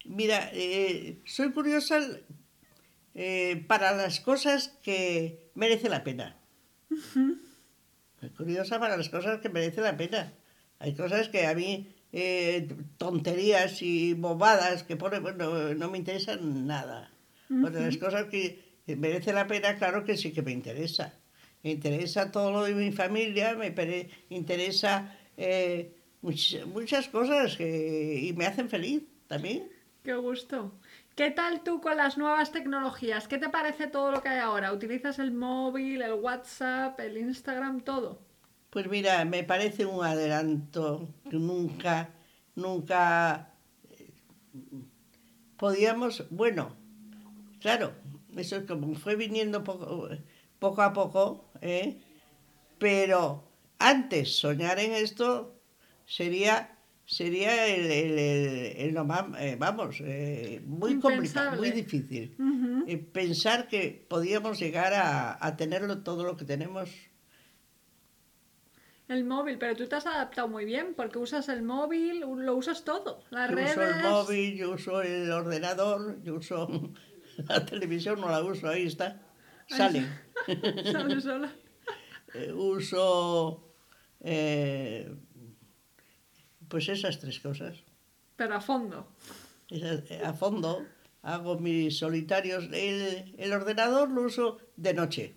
Mira, 0.06 0.50
eh, 0.54 1.22
soy 1.26 1.52
curiosa 1.52 2.00
eh, 3.14 3.64
para 3.68 3.92
las 3.92 4.20
cosas 4.20 4.70
que 4.82 5.52
merece 5.54 5.90
la 5.90 6.04
pena. 6.04 6.38
Soy 8.20 8.30
curiosa 8.36 8.80
para 8.80 8.98
las 8.98 9.10
cosas 9.10 9.40
que 9.40 9.50
merece 9.50 9.82
la 9.82 9.98
pena. 9.98 10.34
Hay 10.80 10.96
cosas 10.96 11.30
que 11.30 11.46
a 11.46 11.54
mí, 11.54 11.96
eh, 12.14 12.68
tonterías 12.98 13.82
y 13.82 14.14
bobadas 14.14 14.84
que 14.84 14.96
pone, 14.98 15.20
bueno, 15.20 15.74
no 15.74 15.90
me 15.90 15.98
interesan 15.98 16.68
nada. 16.68 17.12
Pero 17.48 17.80
las 17.82 17.98
cosas 17.98 18.26
que 18.28 18.64
merece 18.98 19.34
la 19.34 19.48
pena, 19.48 19.76
claro 19.78 20.04
que 20.04 20.18
sí 20.18 20.32
que 20.32 20.42
me 20.42 20.52
interesa. 20.52 21.14
Me 21.64 21.72
interesa 21.72 22.32
todo 22.32 22.52
lo 22.52 22.64
de 22.64 22.74
mi 22.74 22.92
familia, 22.92 23.56
me 23.56 23.74
interesa 24.30 25.16
eh, 25.38 25.94
much- 26.22 26.66
muchas 26.66 27.08
cosas 27.08 27.56
que, 27.58 28.20
y 28.24 28.34
me 28.34 28.46
hacen 28.46 28.70
feliz 28.70 29.04
también. 29.28 29.70
Qué 30.04 30.16
gusto. 30.16 30.74
¿Qué 31.16 31.30
tal 31.30 31.62
tú 31.64 31.82
con 31.82 31.98
las 31.98 32.18
nuevas 32.18 32.52
tecnologías? 32.52 33.28
¿Qué 33.28 33.38
te 33.38 33.50
parece 33.50 33.88
todo 33.88 34.12
lo 34.12 34.22
que 34.24 34.30
hay 34.30 34.40
ahora? 34.40 34.74
¿Utilizas 34.74 35.20
el 35.20 35.32
móvil, 35.32 36.02
el 36.02 36.14
WhatsApp, 36.14 37.00
el 37.00 37.18
Instagram, 37.18 37.82
todo? 37.82 38.20
Pues 38.72 38.88
mira, 38.88 39.24
me 39.26 39.44
parece 39.44 39.86
un 39.86 40.04
adelanto 40.04 41.10
que 41.30 41.36
nunca, 41.38 42.10
nunca 42.56 43.54
eh, 43.92 44.10
podíamos, 45.58 46.26
bueno, 46.30 46.76
claro, 47.60 47.94
eso 48.36 48.56
es 48.58 48.64
como 48.66 48.96
fue 48.96 49.16
viniendo 49.16 49.64
poco, 49.64 50.10
poco 50.60 50.82
a 50.82 50.94
poco, 50.94 51.50
¿eh? 51.62 51.98
pero 52.80 53.44
antes 53.78 54.36
soñar 54.38 54.80
en 54.80 54.94
esto 54.94 55.60
sería 56.06 56.78
sería 57.06 57.68
el, 57.68 57.92
el- 57.92 58.20
el- 58.20 58.96
eh, 59.38 59.56
vamos, 59.60 59.98
eh, 60.00 60.62
muy 60.66 60.92
complicado, 61.02 61.50
muy 61.58 61.68
difícil. 61.76 62.36
Eh, 62.88 62.98
pensar 62.98 63.68
que 63.68 64.06
podíamos 64.10 64.60
llegar 64.60 64.94
a, 64.94 65.38
a 65.46 65.58
tenerlo 65.58 66.04
todo 66.04 66.24
lo 66.24 66.38
que 66.38 66.46
tenemos 66.46 66.90
El 69.12 69.26
móvil, 69.26 69.58
pero 69.58 69.76
tú 69.76 69.88
te 69.88 69.96
has 69.96 70.06
adaptado 70.06 70.48
muy 70.48 70.64
bien 70.64 70.94
porque 70.96 71.18
usas 71.20 71.50
el 71.50 71.64
móvil, 71.64 72.22
lo 72.22 72.56
usas 72.56 72.86
todo. 72.86 73.24
Las 73.30 73.50
Yo 73.50 73.56
redes. 73.58 73.72
uso 73.72 73.84
el 73.84 74.04
móvil, 74.04 74.56
yo 74.58 74.72
uso 74.72 75.02
el 75.02 75.30
ordenador, 75.32 76.22
yo 76.24 76.36
uso 76.36 76.70
la 77.50 77.66
televisión, 77.66 78.22
no 78.22 78.30
la 78.30 78.42
uso, 78.42 78.70
ahí 78.70 78.88
está. 78.88 79.22
Sale. 79.68 80.06
Sale 80.92 81.20
sola. 81.20 81.52
Eh, 82.34 82.54
uso 82.54 83.74
eh, 84.22 85.14
pues 86.70 86.88
esas 86.88 87.20
tres 87.20 87.40
cosas. 87.42 87.84
Pero 88.38 88.56
a 88.56 88.62
fondo. 88.62 89.12
Esas- 89.70 90.10
eh, 90.10 90.22
a 90.24 90.32
fondo 90.34 90.86
hago 91.22 91.60
mis 91.60 91.98
solitarios. 91.98 92.70
El, 92.72 93.36
el 93.38 93.52
ordenador 93.54 94.10
lo 94.10 94.22
uso 94.24 94.58
de 94.78 94.94
noche 94.94 95.36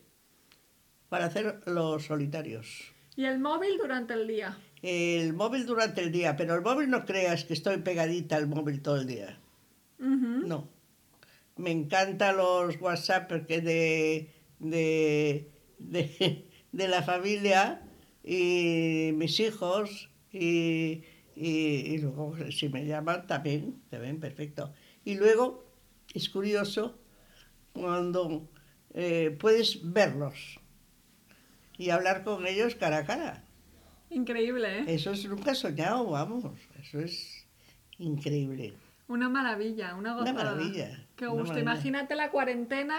para 1.09 1.25
hacer 1.27 1.61
los 1.67 2.05
solitarios. 2.07 2.94
Y 3.17 3.25
el 3.25 3.39
móvil 3.39 3.79
durante 3.79 4.15
el 4.15 4.27
día. 4.27 4.59
El 4.83 5.33
móvil 5.33 5.67
durante 5.67 6.03
el 6.03 6.13
día, 6.13 6.37
pero 6.37 6.55
el 6.55 6.63
móvil 6.63 6.91
no 6.91 7.05
creas 7.05 7.45
que 7.45 7.55
estoy 7.55 7.79
pegadita 7.79 8.37
al 8.37 8.49
móvil 8.49 8.83
todo 8.83 8.97
el 8.97 9.07
día. 9.07 9.39
No. 9.99 10.69
Me 11.57 11.71
encantan 11.71 12.37
los 12.37 12.81
WhatsApp 12.81 13.29
porque 13.29 13.61
de, 13.61 14.31
de, 14.59 15.51
de, 15.79 16.45
de 16.73 16.89
la 16.89 17.03
familia 17.03 17.83
y 18.25 19.13
mis 19.15 19.39
hijos 19.41 20.11
y, 20.33 21.05
y, 21.37 21.49
y 21.95 21.99
luego 21.99 22.35
si 22.51 22.69
me 22.69 22.85
llaman 22.85 23.27
también, 23.27 23.81
también 23.89 24.19
perfecto. 24.19 24.73
Y 25.05 25.15
luego 25.15 25.65
es 26.13 26.29
curioso 26.29 26.99
cuando 27.73 28.49
eh, 28.93 29.37
puedes 29.39 29.93
verlos 29.93 30.59
y 31.79 31.91
hablar 31.91 32.25
con 32.25 32.47
ellos 32.47 32.75
cara 32.75 32.99
a 32.99 33.05
cara. 33.05 33.45
Increíble, 34.11 34.81
¿eh? 34.81 34.85
Eso 34.89 35.13
es 35.13 35.25
nunca 35.27 35.55
soñado, 35.55 36.05
vamos. 36.11 36.45
Eso 36.81 37.01
es 37.01 37.47
increíble. 37.99 38.75
Una 39.09 39.29
maravilla, 39.29 39.95
una 39.95 40.13
Una 40.17 40.33
gozada. 40.33 40.33
maravilla, 40.55 41.07
Qué 41.17 41.25
una 41.27 41.33
gusto. 41.41 41.49
maravilla. 41.55 41.73
Imagínate 41.73 42.15
la 42.17 42.31
cuarentena 42.31 42.99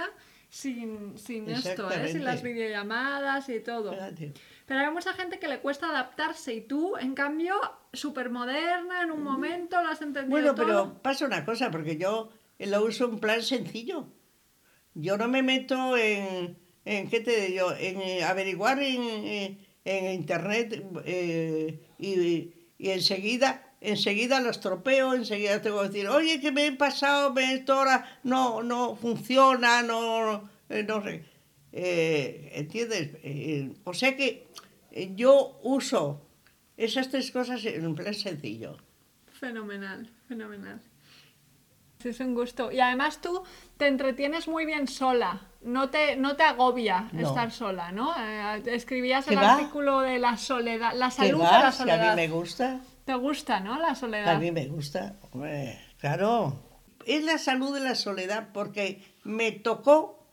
sin, 0.50 1.18
sin 1.18 1.50
esto, 1.50 1.90
¿eh? 1.92 2.10
Sin 2.12 2.24
las 2.24 2.44
videollamadas 2.44 3.50
y 3.50 3.60
todo. 3.60 3.92
Fíjate. 3.94 4.34
Pero 4.66 4.80
hay 4.82 4.92
mucha 4.92 5.14
gente 5.14 5.40
que 5.40 5.48
le 5.48 5.60
cuesta 5.60 5.90
adaptarse 5.90 6.54
y 6.54 6.62
tú, 6.62 6.98
en 6.98 7.14
cambio, 7.16 7.56
súper 7.94 8.30
moderna, 8.30 9.04
en 9.04 9.12
un 9.12 9.24
momento 9.24 9.82
lo 9.82 9.90
has 9.90 10.02
entendido 10.02 10.30
Bueno, 10.32 10.56
todo. 10.56 10.66
pero 10.66 11.02
pasa 11.02 11.26
una 11.26 11.46
cosa, 11.46 11.72
porque 11.72 11.98
yo 11.98 12.30
lo 12.60 12.84
uso 12.86 13.06
en 13.06 13.20
plan 13.20 13.42
sencillo. 13.42 14.08
Yo 14.96 15.18
no 15.18 15.28
me 15.28 15.44
meto 15.44 15.98
en, 15.98 16.58
en 16.86 17.10
¿qué 17.10 17.20
te 17.20 17.48
digo? 17.48 17.72
En 17.72 18.00
eh, 18.02 18.24
averiguar 18.24 18.82
en, 18.82 19.02
eh, 19.02 19.58
en 19.84 20.14
internet 20.14 20.84
eh, 21.06 21.80
y, 22.00 22.54
y 22.78 22.90
enseguida, 22.90 23.74
enseguida 23.82 24.40
los 24.40 24.60
tropeo, 24.60 25.14
enseguida 25.14 25.62
tengo 25.62 25.82
que 25.82 25.88
decir, 25.90 26.08
oye, 26.08 26.40
que 26.40 26.52
me 26.52 26.68
he 26.68 26.72
pasado, 26.72 27.34
me 27.34 27.54
esto 27.54 27.74
ahora 27.74 28.20
no, 28.24 28.64
no 28.64 28.96
funciona, 28.96 29.82
no, 29.84 30.50
eh, 30.70 30.84
no 30.84 31.04
sé. 31.04 31.24
Eh, 31.72 32.52
¿Entiendes? 32.54 33.12
Eh, 33.24 33.74
o 33.84 33.94
sea 33.94 34.16
que 34.16 34.48
yo 35.16 35.60
uso 35.64 36.22
esas 36.78 37.10
tres 37.10 37.32
cosas 37.32 37.66
en 37.66 37.86
un 37.86 37.96
plan 37.96 38.14
sencillo. 38.14 38.78
Fenomenal, 39.40 40.10
fenomenal. 40.28 40.82
Es 42.04 42.20
un 42.20 42.36
gusto. 42.36 42.72
Y 42.72 42.80
además 42.80 43.20
tú 43.20 43.44
te 43.78 43.88
entretienes 43.88 44.48
muy 44.48 44.66
bien 44.66 44.88
sola. 44.88 45.50
No 45.66 45.90
te, 45.90 46.16
no 46.16 46.36
te 46.36 46.44
agobia 46.44 47.10
No. 47.12 47.28
estar 47.28 47.52
sola, 47.52 47.92
¿no? 47.92 48.14
Eh, 48.18 48.64
escribías 48.68 49.26
¿Qué 49.26 49.34
el 49.34 49.40
va? 49.42 49.56
artículo 49.56 50.02
de 50.02 50.20
la 50.20 50.38
soledad, 50.38 50.94
la 50.94 51.08
¿Qué 51.10 51.16
salud 51.16 51.40
de 51.40 51.44
la 51.44 51.60
Si 51.60 51.66
a 51.66 51.72
soledad. 51.72 52.10
mí 52.12 52.16
me 52.16 52.28
gusta. 52.28 52.80
¿Te 53.04 53.14
gusta, 53.16 53.60
no? 53.60 53.80
La 53.80 53.96
soledad. 53.96 54.36
A 54.36 54.40
mí 54.40 54.52
me 54.52 54.68
gusta. 54.68 55.16
Hombre, 55.32 55.80
claro. 56.00 56.62
Es 57.06 57.24
la 57.24 57.38
salud 57.40 57.74
de 57.74 57.80
la 57.82 57.96
soledad 57.96 58.50
porque 58.54 59.04
me 59.24 59.52
tocó 59.52 60.28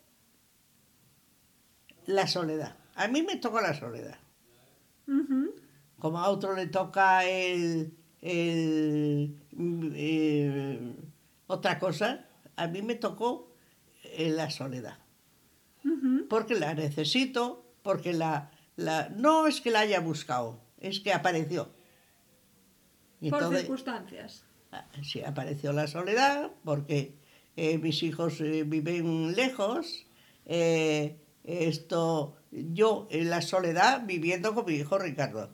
la 2.07 2.27
soledad. 2.27 2.77
A 2.95 3.09
mí 3.09 3.23
me 3.23 3.37
tocó 3.37 3.61
la 3.61 3.75
soledad. 3.75 4.19
Como 5.99 6.19
a 6.19 6.29
otro 6.29 6.55
le 6.55 6.67
toca 6.67 7.25
el, 7.25 7.95
el, 8.21 9.37
eh, 9.95 10.95
otra 11.47 11.79
cosa, 11.79 12.27
a 12.57 12.67
mí 12.67 12.83
me 12.83 12.95
tocó 12.97 13.55
eh, 14.05 14.31
la 14.31 14.51
soledad. 14.51 14.99
Porque 16.29 16.55
la 16.55 16.75
necesito, 16.75 17.65
porque 17.83 18.13
la, 18.13 18.51
la... 18.77 19.09
No 19.11 19.47
es 19.47 19.61
que 19.61 19.71
la 19.71 19.81
haya 19.81 20.01
buscado, 20.01 20.61
es 20.79 21.01
que 21.01 21.13
apareció. 21.13 21.73
Y 23.21 23.31
Por 23.31 23.39
entonces- 23.41 23.61
circunstancias. 23.63 24.45
Ah, 24.73 24.87
Sí, 25.03 25.23
apareció 25.23 25.73
la 25.73 25.87
soledad 25.87 26.51
porque 26.65 27.15
eh, 27.57 27.77
mis 27.79 28.03
hijos 28.03 28.41
eh, 28.41 28.65
viven 28.67 29.35
lejos. 29.35 30.07
eh, 30.47 31.19
esto, 31.45 32.37
yo 32.53 33.09
en 33.11 33.29
la 33.29 33.43
soledad 33.43 34.03
viviendo 34.07 34.55
con 34.55 34.65
mi 34.65 34.75
hijo 34.75 34.97
Ricardo. 34.99 35.51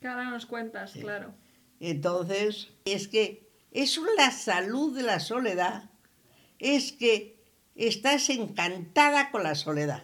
Que 0.00 0.08
ahora 0.08 0.30
nos 0.30 0.46
cuentas, 0.46 0.92
claro. 0.92 1.34
Entonces, 1.80 2.68
es 2.86 3.08
que 3.08 3.46
es 3.70 4.00
la 4.16 4.30
salud 4.30 4.96
de 4.96 5.02
la 5.02 5.20
soledad, 5.20 5.90
es 6.58 6.92
que 6.92 7.37
estás 7.86 8.28
encantada 8.30 9.30
con 9.30 9.42
la 9.44 9.54
soledad. 9.54 10.02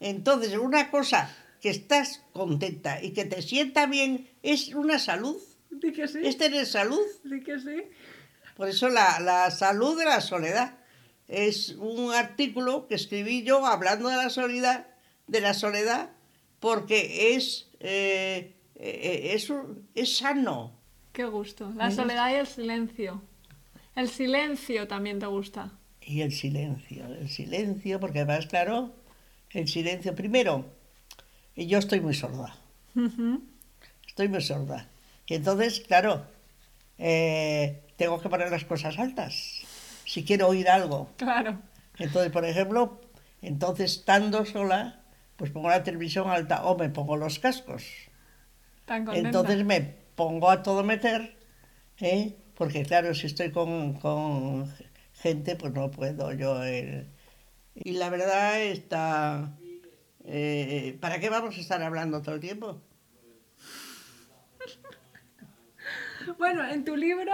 Entonces, 0.00 0.56
una 0.56 0.90
cosa 0.90 1.30
que 1.60 1.70
estás 1.70 2.22
contenta 2.32 3.02
y 3.02 3.12
que 3.12 3.24
te 3.24 3.42
sienta 3.42 3.86
bien 3.86 4.28
es 4.42 4.74
una 4.74 4.98
salud, 4.98 5.36
Di 5.70 5.92
que 5.92 6.06
sí. 6.08 6.18
es 6.22 6.36
tener 6.36 6.66
salud. 6.66 7.00
Di 7.24 7.42
que 7.42 7.58
sí. 7.58 7.82
Por 8.56 8.68
eso 8.68 8.88
la, 8.88 9.18
la 9.20 9.50
salud 9.50 9.98
de 9.98 10.04
la 10.04 10.20
soledad 10.20 10.78
es 11.26 11.70
un 11.78 12.12
artículo 12.12 12.86
que 12.86 12.94
escribí 12.94 13.42
yo 13.42 13.64
hablando 13.66 14.08
de 14.08 14.16
la 14.16 14.30
soledad, 14.30 14.86
de 15.26 15.40
la 15.40 15.54
soledad 15.54 16.10
porque 16.60 17.34
es, 17.34 17.68
eh, 17.80 18.54
eh, 18.76 19.30
es, 19.34 19.50
un- 19.50 19.88
es 19.94 20.16
sano. 20.18 20.78
Qué 21.12 21.24
gusto. 21.24 21.72
La 21.76 21.90
soledad 21.90 22.30
y 22.30 22.34
el 22.34 22.46
silencio. 22.46 23.22
El 23.96 24.08
silencio 24.08 24.86
también 24.88 25.18
te 25.18 25.26
gusta. 25.26 25.72
Y 26.06 26.20
el 26.20 26.32
silencio, 26.32 27.06
el 27.06 27.30
silencio, 27.30 27.98
porque 27.98 28.20
además, 28.20 28.46
claro, 28.46 28.94
el 29.50 29.68
silencio, 29.68 30.14
primero, 30.14 30.66
yo 31.56 31.78
estoy 31.78 32.00
muy 32.00 32.14
sorda, 32.14 32.56
estoy 34.06 34.28
muy 34.28 34.42
sorda. 34.42 34.88
Y 35.26 35.34
entonces, 35.34 35.80
claro, 35.80 36.26
eh, 36.98 37.82
tengo 37.96 38.20
que 38.20 38.28
poner 38.28 38.50
las 38.50 38.64
cosas 38.64 38.98
altas 38.98 39.64
si 40.04 40.24
quiero 40.24 40.48
oír 40.48 40.68
algo. 40.68 41.10
Claro. 41.16 41.58
Entonces, 41.98 42.30
por 42.30 42.44
ejemplo, 42.44 43.00
entonces 43.42 43.92
estando 43.92 44.44
sola, 44.44 45.00
pues 45.36 45.50
pongo 45.50 45.70
la 45.70 45.82
televisión 45.82 46.28
alta 46.28 46.64
o 46.64 46.76
me 46.76 46.88
pongo 46.88 47.16
los 47.16 47.38
cascos. 47.38 47.84
Tan. 48.84 49.08
Entonces 49.14 49.64
me 49.64 49.80
pongo 50.14 50.50
a 50.50 50.62
todo 50.62 50.84
meter, 50.84 51.36
¿eh? 52.00 52.36
porque 52.54 52.84
claro, 52.84 53.14
si 53.14 53.26
estoy 53.26 53.50
con, 53.50 53.94
con 53.94 54.72
gente, 55.24 55.56
pues 55.56 55.72
no 55.72 55.90
puedo 55.90 56.32
yo. 56.34 56.62
eh. 56.64 57.06
Y 57.74 57.92
la 57.92 58.10
verdad 58.10 58.62
está... 58.62 59.56
eh, 60.24 60.98
¿Para 61.00 61.18
qué 61.18 61.30
vamos 61.30 61.56
a 61.56 61.60
estar 61.60 61.82
hablando 61.82 62.20
todo 62.22 62.34
el 62.34 62.40
tiempo? 62.42 62.80
Bueno, 66.38 66.66
en 66.66 66.84
tu 66.86 66.96
libro 66.96 67.32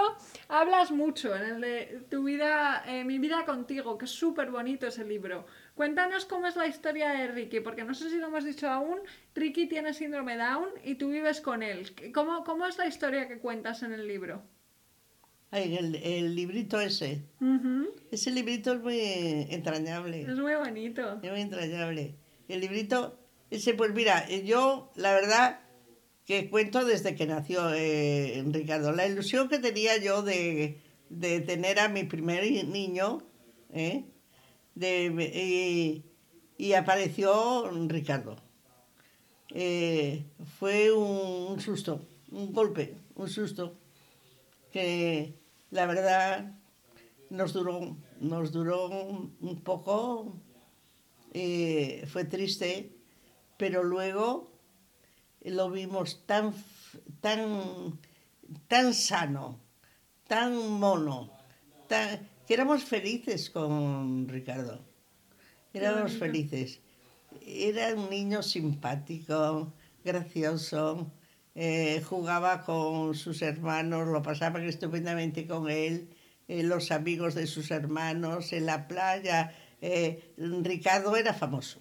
hablas 0.48 0.90
mucho, 0.90 1.36
en 1.36 1.44
el 1.44 1.60
de 1.60 2.06
tu 2.10 2.24
vida, 2.24 2.82
eh, 2.88 3.04
mi 3.04 3.20
vida 3.20 3.44
contigo, 3.44 3.96
que 3.96 4.06
es 4.06 4.10
súper 4.10 4.50
bonito 4.50 4.88
ese 4.88 5.04
libro. 5.04 5.46
Cuéntanos 5.76 6.24
cómo 6.24 6.48
es 6.48 6.56
la 6.56 6.66
historia 6.66 7.10
de 7.10 7.28
Ricky, 7.28 7.60
porque 7.60 7.84
no 7.84 7.94
sé 7.94 8.10
si 8.10 8.18
lo 8.18 8.26
hemos 8.26 8.44
dicho 8.44 8.68
aún, 8.68 8.98
Ricky 9.34 9.68
tiene 9.68 9.94
síndrome 9.94 10.36
Down 10.36 10.70
y 10.84 10.96
tú 10.96 11.10
vives 11.10 11.40
con 11.40 11.62
él. 11.62 11.94
¿Cómo, 12.12 12.42
cómo 12.42 12.66
es 12.66 12.78
la 12.78 12.86
historia 12.88 13.28
que 13.28 13.38
cuentas 13.38 13.84
en 13.84 13.92
el 13.92 14.08
libro? 14.08 14.42
Ay, 15.52 15.76
el, 15.76 15.94
el 15.94 16.34
librito 16.34 16.80
ese. 16.80 17.22
Ujú. 17.40 17.79
Ese 18.10 18.30
librito 18.30 18.72
es 18.74 18.80
muy 18.80 18.98
entrañable. 19.50 20.22
Es 20.22 20.36
muy 20.36 20.54
bonito. 20.54 21.20
Es 21.22 21.30
muy 21.30 21.40
entrañable. 21.40 22.14
El 22.48 22.60
librito, 22.60 23.18
ese, 23.50 23.74
pues 23.74 23.92
mira, 23.94 24.26
eh, 24.28 24.44
yo 24.44 24.90
la 24.96 25.12
verdad 25.12 25.60
que 26.26 26.50
cuento 26.50 26.84
desde 26.84 27.14
que 27.14 27.26
nació 27.26 27.72
eh, 27.74 28.42
Ricardo. 28.50 28.92
La 28.92 29.06
ilusión 29.06 29.48
que 29.48 29.58
tenía 29.58 29.96
yo 29.98 30.22
de, 30.22 30.78
de 31.08 31.40
tener 31.40 31.78
a 31.78 31.88
mi 31.88 32.04
primer 32.04 32.42
niño, 32.66 33.22
¿eh? 33.72 34.04
De- 34.74 36.02
y, 36.58 36.64
y 36.64 36.72
apareció 36.74 37.70
Ricardo. 37.88 38.36
Eh, 39.52 40.24
fue 40.58 40.92
un, 40.92 41.52
un 41.52 41.60
susto, 41.60 42.00
un 42.30 42.52
golpe, 42.52 42.94
un 43.16 43.28
susto, 43.28 43.74
que 44.72 45.34
la 45.72 45.86
verdad 45.86 46.54
nos 47.30 47.52
duró, 47.52 47.96
nos 48.20 48.52
duró 48.52 48.88
un 48.88 49.60
poco 49.64 50.40
eh, 51.32 52.04
fue 52.08 52.24
triste, 52.24 52.90
pero 53.56 53.84
luego 53.84 54.50
lo 55.44 55.70
vimos 55.70 56.26
tan, 56.26 56.52
tan, 57.20 58.00
tan 58.66 58.94
sano, 58.94 59.60
tan 60.26 60.56
mono, 60.56 61.30
tan, 61.88 62.28
que 62.46 62.54
éramos 62.54 62.82
felices 62.82 63.48
con 63.50 64.28
Ricardo. 64.28 64.84
Éramos 65.72 66.12
felices. 66.14 66.80
Era 67.46 67.94
un 67.94 68.10
niño 68.10 68.42
simpático, 68.42 69.72
gracioso, 70.04 71.12
eh, 71.54 72.02
jugaba 72.08 72.64
con 72.64 73.14
sus 73.14 73.40
hermanos, 73.42 74.08
lo 74.08 74.20
pasaban 74.20 74.64
estupendamente 74.64 75.46
con 75.46 75.70
él, 75.70 76.08
eh, 76.50 76.64
los 76.64 76.90
amigos 76.90 77.36
de 77.36 77.46
sus 77.46 77.70
hermanos, 77.70 78.52
en 78.52 78.66
la 78.66 78.88
playa. 78.88 79.54
Eh, 79.80 80.34
Ricardo 80.36 81.14
era 81.14 81.32
famoso, 81.32 81.78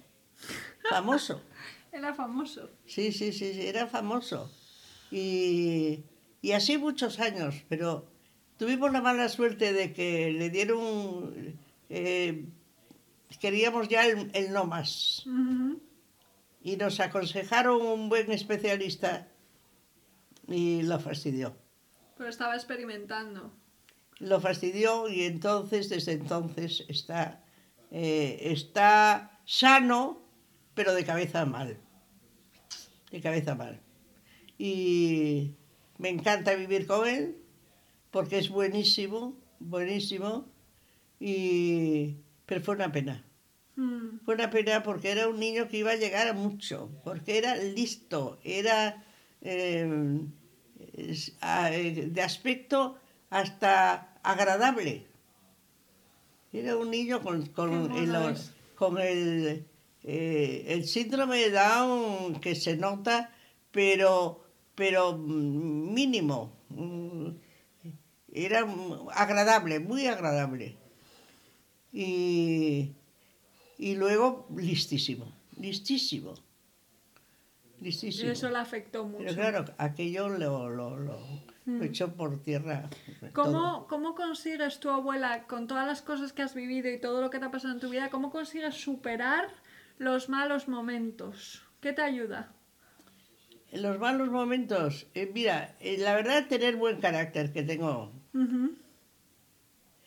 famoso. 0.88 1.42
Era 1.92 2.14
famoso. 2.14 2.70
Sí, 2.86 3.12
sí, 3.12 3.34
sí, 3.34 3.52
sí, 3.52 3.66
era 3.66 3.88
famoso. 3.88 4.52
Y, 5.10 6.04
y 6.40 6.52
así 6.52 6.78
muchos 6.78 7.20
años, 7.20 7.56
pero 7.68 8.06
tuvimos 8.58 8.92
la 8.92 9.02
mala 9.02 9.28
suerte 9.28 9.74
de 9.74 9.92
que 9.92 10.30
le 10.32 10.52
dieron, 10.52 11.58
eh, 11.90 12.46
queríamos 13.42 13.88
ya 13.88 14.06
el, 14.06 14.30
el 14.36 14.54
no 14.54 14.66
más. 14.66 15.26
Y 16.62 16.78
nos 16.78 17.00
aconsejaron 17.00 17.82
un 17.82 18.08
buen 18.08 18.32
especialista 18.32 19.28
y 20.48 20.84
lo 20.84 21.00
fastidió. 21.00 21.58
Pero 22.20 22.30
estaba 22.30 22.54
experimentando. 22.54 23.52
Lo 24.20 24.40
fastidió 24.42 25.08
y 25.08 25.24
entonces, 25.24 25.90
desde 25.90 26.12
entonces, 26.14 26.86
está, 26.90 27.42
eh, 27.92 28.38
está 28.42 29.40
sano, 29.46 30.22
pero 30.74 30.94
de 30.94 31.06
cabeza 31.06 31.46
mal. 31.46 31.78
De 33.12 33.22
cabeza 33.22 33.56
mal. 33.56 33.80
Y 34.58 35.52
me 35.98 36.10
encanta 36.10 36.54
vivir 36.56 36.86
con 36.86 37.08
él, 37.08 37.38
porque 38.12 38.40
es 38.40 38.50
buenísimo, 38.50 39.38
buenísimo. 39.60 40.46
Y, 41.20 42.16
pero 42.46 42.62
fue 42.62 42.76
una 42.76 42.92
pena. 42.92 43.26
Mm. 43.78 44.20
Fue 44.26 44.36
una 44.36 44.50
pena 44.50 44.84
porque 44.84 45.12
era 45.12 45.28
un 45.30 45.40
niño 45.40 45.68
que 45.70 45.78
iba 45.78 45.92
a 45.92 45.96
llegar 45.96 46.28
a 46.28 46.34
mucho, 46.34 46.90
porque 47.06 47.38
era 47.38 47.56
listo, 47.56 48.40
era 48.44 49.06
eh, 49.42 50.20
es- 50.94 51.38
a- 51.40 51.72
eh, 51.74 52.08
de 52.12 52.22
aspecto 52.22 52.98
hasta 53.30 54.14
agradable. 54.24 55.08
Era 56.52 56.76
un 56.78 56.90
niño 56.90 57.22
con, 57.22 57.46
con 57.48 57.92
el, 57.96 58.36
con 58.76 58.98
el, 58.98 59.66
eh, 60.04 60.66
el 60.68 60.86
síndrome 60.88 61.38
de 61.38 61.52
Down 61.52 62.40
que 62.40 62.56
se 62.56 62.76
nota, 62.76 63.34
pero, 63.72 64.44
pero 64.76 65.18
mínimo. 65.18 66.52
Mm, 66.70 67.30
Era 68.34 68.66
agradable, 69.14 69.80
muy 69.80 70.08
agradable. 70.08 70.76
Y, 71.92 72.92
y 73.78 73.96
luego 73.96 74.48
listísimo, 74.56 75.32
listísimo. 75.58 76.34
Y 77.82 77.86
Listísimo. 77.86 78.32
eso 78.32 78.50
le 78.50 78.58
afectó 78.58 79.06
mucho. 79.06 79.24
Pero 79.24 79.36
claro, 79.36 79.66
aquello 79.78 80.28
lo, 80.30 80.70
lo, 80.70 80.98
lo, 80.98 81.18
lo 81.78 81.84
echó 81.84 82.14
por 82.14 82.42
tierra. 82.42 82.90
¿Cómo, 83.34 83.88
¿Cómo 83.88 84.16
consigues 84.16 84.80
tu 84.80 84.90
abuela, 84.90 85.44
con 85.48 85.68
todas 85.68 85.86
las 85.86 86.02
cosas 86.02 86.34
que 86.34 86.42
has 86.42 86.56
vivido 86.56 86.90
y 86.90 87.00
todo 87.00 87.22
lo 87.22 87.30
que 87.30 87.40
te 87.40 87.46
ha 87.46 87.52
pasado 87.52 87.74
en 87.74 87.80
tu 87.80 87.90
vida, 87.90 88.10
cómo 88.10 88.32
consigues 88.32 88.76
superar 88.76 89.50
los 89.98 90.30
malos 90.30 90.68
momentos? 90.68 91.64
¿Qué 91.82 91.94
te 91.94 92.02
ayuda? 92.02 92.52
Los 93.72 94.00
malos 94.00 94.30
momentos, 94.30 95.08
eh, 95.14 95.30
mira, 95.32 95.76
eh, 95.80 95.98
la 96.00 96.16
verdad 96.16 96.48
tener 96.48 96.76
buen 96.76 97.00
carácter, 97.00 97.54
que 97.54 97.64
tengo 97.64 98.12
Ujú. 98.34 98.76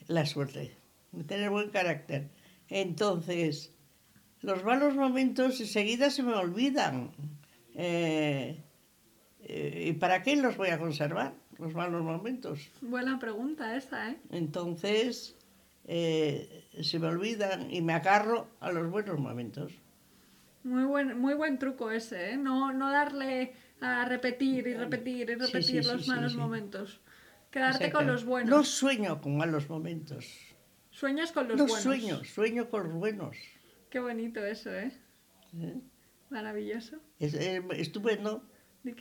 la 0.08 0.26
suerte 0.26 0.82
tener 1.26 1.50
buen 1.50 1.70
carácter. 1.70 2.30
Entonces, 2.68 3.72
los 4.40 4.64
malos 4.64 4.94
momentos 4.94 5.60
enseguida 5.60 6.10
se 6.10 6.22
me 6.22 6.34
olvidan. 6.34 7.10
Eh, 7.74 8.62
eh, 9.40 9.84
¿Y 9.88 9.92
para 9.94 10.22
qué 10.22 10.36
los 10.36 10.56
voy 10.56 10.68
a 10.68 10.78
conservar, 10.78 11.34
los 11.62 11.74
malos 11.74 12.02
momentos? 12.02 12.70
Buena 12.80 13.18
pregunta 13.18 13.76
esa, 13.76 14.10
¿eh? 14.10 14.18
Entonces, 14.30 15.36
eh, 15.84 16.64
se 16.80 16.98
me 16.98 17.06
olvidan 17.06 17.70
y 17.70 17.80
me 17.82 17.94
agarro 17.94 18.48
a 18.60 18.72
los 18.72 18.90
buenos 18.90 19.18
momentos. 19.18 19.72
Muy 20.64 20.84
buen, 20.84 21.18
muy 21.18 21.34
buen 21.34 21.58
truco 21.58 21.90
ese, 21.90 22.32
¿eh? 22.32 22.36
No, 22.36 22.72
no 22.72 22.90
darle 22.90 23.54
a 23.80 24.04
repetir 24.04 24.66
y 24.66 24.74
repetir 24.74 25.30
y 25.30 25.34
sí, 25.34 25.38
repetir 25.38 25.84
sí, 25.84 25.90
los 25.90 26.04
sí, 26.04 26.10
malos 26.10 26.36
momentos. 26.36 27.00
Quedarte 27.50 27.90
con 27.92 28.06
los 28.06 28.24
buenos. 28.24 28.50
No 28.50 28.64
sueño 28.64 29.20
con 29.20 29.36
malos 29.36 29.68
momentos. 29.68 30.26
Sueñas 30.90 31.32
con 31.32 31.48
los 31.48 31.56
no 31.56 31.64
buenos. 31.64 31.82
sueño, 31.82 32.24
sueño 32.24 32.70
con 32.70 32.84
los 32.84 32.94
buenos. 32.94 33.36
Qué 33.90 33.98
bonito 33.98 34.44
eso, 34.44 34.72
¿eh? 34.72 34.92
¿eh? 35.58 35.80
Maravilloso. 36.30 36.96
Es, 37.18 37.34
eh, 37.34 37.62
estupendo. 37.76 38.42
Di 38.82 38.94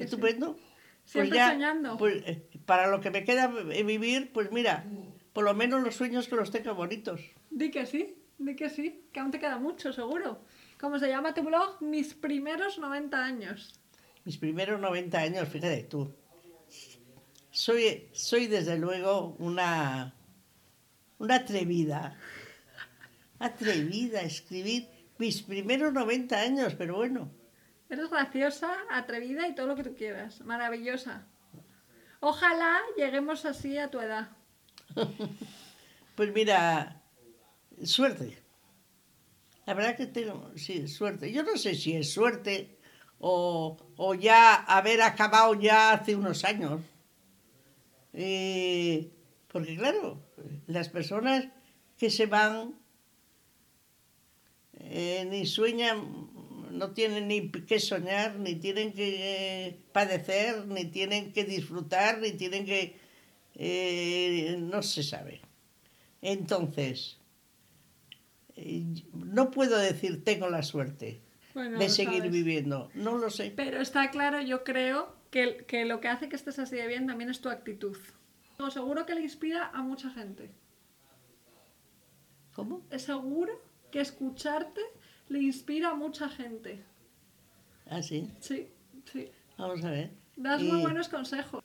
que 1.06 1.12
sí. 1.12 1.20
Estupendo. 1.20 1.36
Siempre 1.36 1.40
soñando. 1.40 1.98
pues, 1.98 2.24
eh, 2.26 2.48
para 2.66 2.88
lo 2.88 3.02
que 3.02 3.12
me 3.12 3.24
queda 3.24 3.48
vivir, 3.48 4.32
pues 4.34 4.52
mira, 4.52 4.86
por 5.34 5.44
lo 5.44 5.54
menos 5.54 5.84
los 5.84 5.96
sueños 5.96 6.28
que 6.28 6.36
los 6.36 6.52
tenga 6.52 6.72
bonitos. 6.72 7.22
Di 7.50 7.72
que 7.72 7.86
sí, 7.86 8.16
di 8.38 8.56
que 8.56 8.70
sí, 8.70 9.06
que 9.12 9.20
aún 9.20 9.32
te 9.32 9.40
queda 9.40 9.58
mucho, 9.58 9.94
seguro. 9.94 10.42
¿Cómo 10.80 10.98
se 11.00 11.08
llama 11.10 11.34
tu 11.34 11.44
blog? 11.44 11.82
Mis 11.82 12.14
primeros 12.14 12.80
90 12.80 13.24
años. 13.24 13.80
Mis 14.26 14.38
primeros 14.38 14.80
90 14.80 15.18
años, 15.20 15.50
fíjate 15.50 15.84
tú. 15.84 16.12
Soy, 17.52 18.08
soy 18.14 18.48
desde 18.48 18.78
luego 18.78 19.36
una, 19.40 20.16
una 21.20 21.36
atrevida. 21.36 22.18
Atrevida 23.40 24.20
a 24.20 24.24
escribir 24.24 24.88
mis 25.18 25.42
primeros 25.42 25.94
90 25.94 26.40
años, 26.40 26.76
pero 26.76 26.96
bueno. 26.96 27.30
Eres 27.92 28.10
graciosa, 28.10 28.74
atrevida 28.90 29.50
y 29.50 29.54
todo 29.54 29.68
lo 29.68 29.76
que 29.76 29.84
tú 29.84 29.94
quieras. 29.96 30.40
Maravillosa. 30.42 31.28
Ojalá 32.22 32.80
lleguemos 32.96 33.46
así 33.46 33.78
a 33.78 33.92
tu 33.92 34.00
edad. 34.00 34.30
Pues 36.14 36.34
mira, 36.34 37.02
suerte. 37.84 38.38
La 39.66 39.74
verdad 39.74 39.96
que 39.96 40.06
tengo, 40.06 40.52
sí, 40.56 40.88
suerte. 40.88 41.32
Yo 41.32 41.42
no 41.42 41.56
sé 41.56 41.74
si 41.74 41.96
es 41.96 42.14
suerte 42.14 42.78
o, 43.18 43.78
o 43.96 44.14
ya 44.14 44.56
haber 44.56 45.02
acabado 45.02 45.54
ya 45.56 45.94
hace 45.94 46.16
unos 46.16 46.44
años. 46.44 46.82
Eh, 48.14 49.10
porque 49.48 49.78
claro, 49.78 50.22
las 50.68 50.90
personas 50.90 51.48
que 51.98 52.10
se 52.10 52.26
van 52.26 52.76
eh, 54.74 55.26
ni 55.30 55.46
sueñan, 55.46 56.30
no 56.72 56.92
tienen 56.92 57.28
ni 57.28 57.50
que 57.52 57.80
soñar, 57.80 58.36
ni 58.40 58.56
tienen 58.56 58.94
que 58.94 59.68
eh, 59.68 59.80
padecer, 59.92 60.66
ni 60.68 60.86
tienen 60.86 61.34
que 61.34 61.44
disfrutar, 61.44 62.20
ni 62.20 62.32
tienen 62.32 62.66
que... 62.66 62.96
eh, 63.56 64.56
no 64.60 64.82
se 64.82 65.04
sabe. 65.04 65.42
Entonces, 66.22 67.18
eh, 68.56 68.84
no 69.14 69.52
puedo 69.52 69.78
decir 69.78 70.24
tengo 70.24 70.50
la 70.50 70.64
suerte 70.64 71.20
Bueno, 71.54 71.80
de 71.80 71.90
seguir 71.90 72.18
sabes. 72.20 72.32
viviendo, 72.32 72.90
no 72.94 73.18
lo 73.18 73.30
sé. 73.30 73.52
Pero 73.56 73.82
está 73.82 74.12
claro, 74.12 74.42
yo 74.42 74.64
creo 74.64 75.16
que, 75.32 75.66
que 75.68 75.86
lo 75.86 76.00
que 76.02 76.08
hace 76.10 76.30
que 76.30 76.36
estés 76.36 76.60
así 76.60 76.76
de 76.76 76.88
bien 76.88 77.08
también 77.08 77.30
es 77.30 77.42
tu 77.42 77.50
actitud. 77.50 77.98
Seguro 78.70 79.08
que 79.08 79.16
le 79.16 79.22
inspira 79.22 79.70
a 79.74 79.82
mucha 79.82 80.12
gente. 80.12 80.52
¿Cómo? 82.54 82.82
Es 82.92 83.04
seguro 83.04 83.60
que 83.92 84.02
escucharte 84.02 84.82
le 85.32 85.40
inspira 85.42 85.92
a 85.92 85.94
mucha 85.96 86.28
gente. 86.30 86.84
Ah, 87.90 88.02
sí, 88.02 88.30
Sí, 88.40 88.68
sí. 89.12 89.32
vamos 89.58 89.84
a 89.86 89.92
ver. 89.92 90.12
Das 90.36 90.62
Y- 90.62 90.66
muy 90.66 90.82
buenos 90.82 91.08
consejos. 91.10 91.64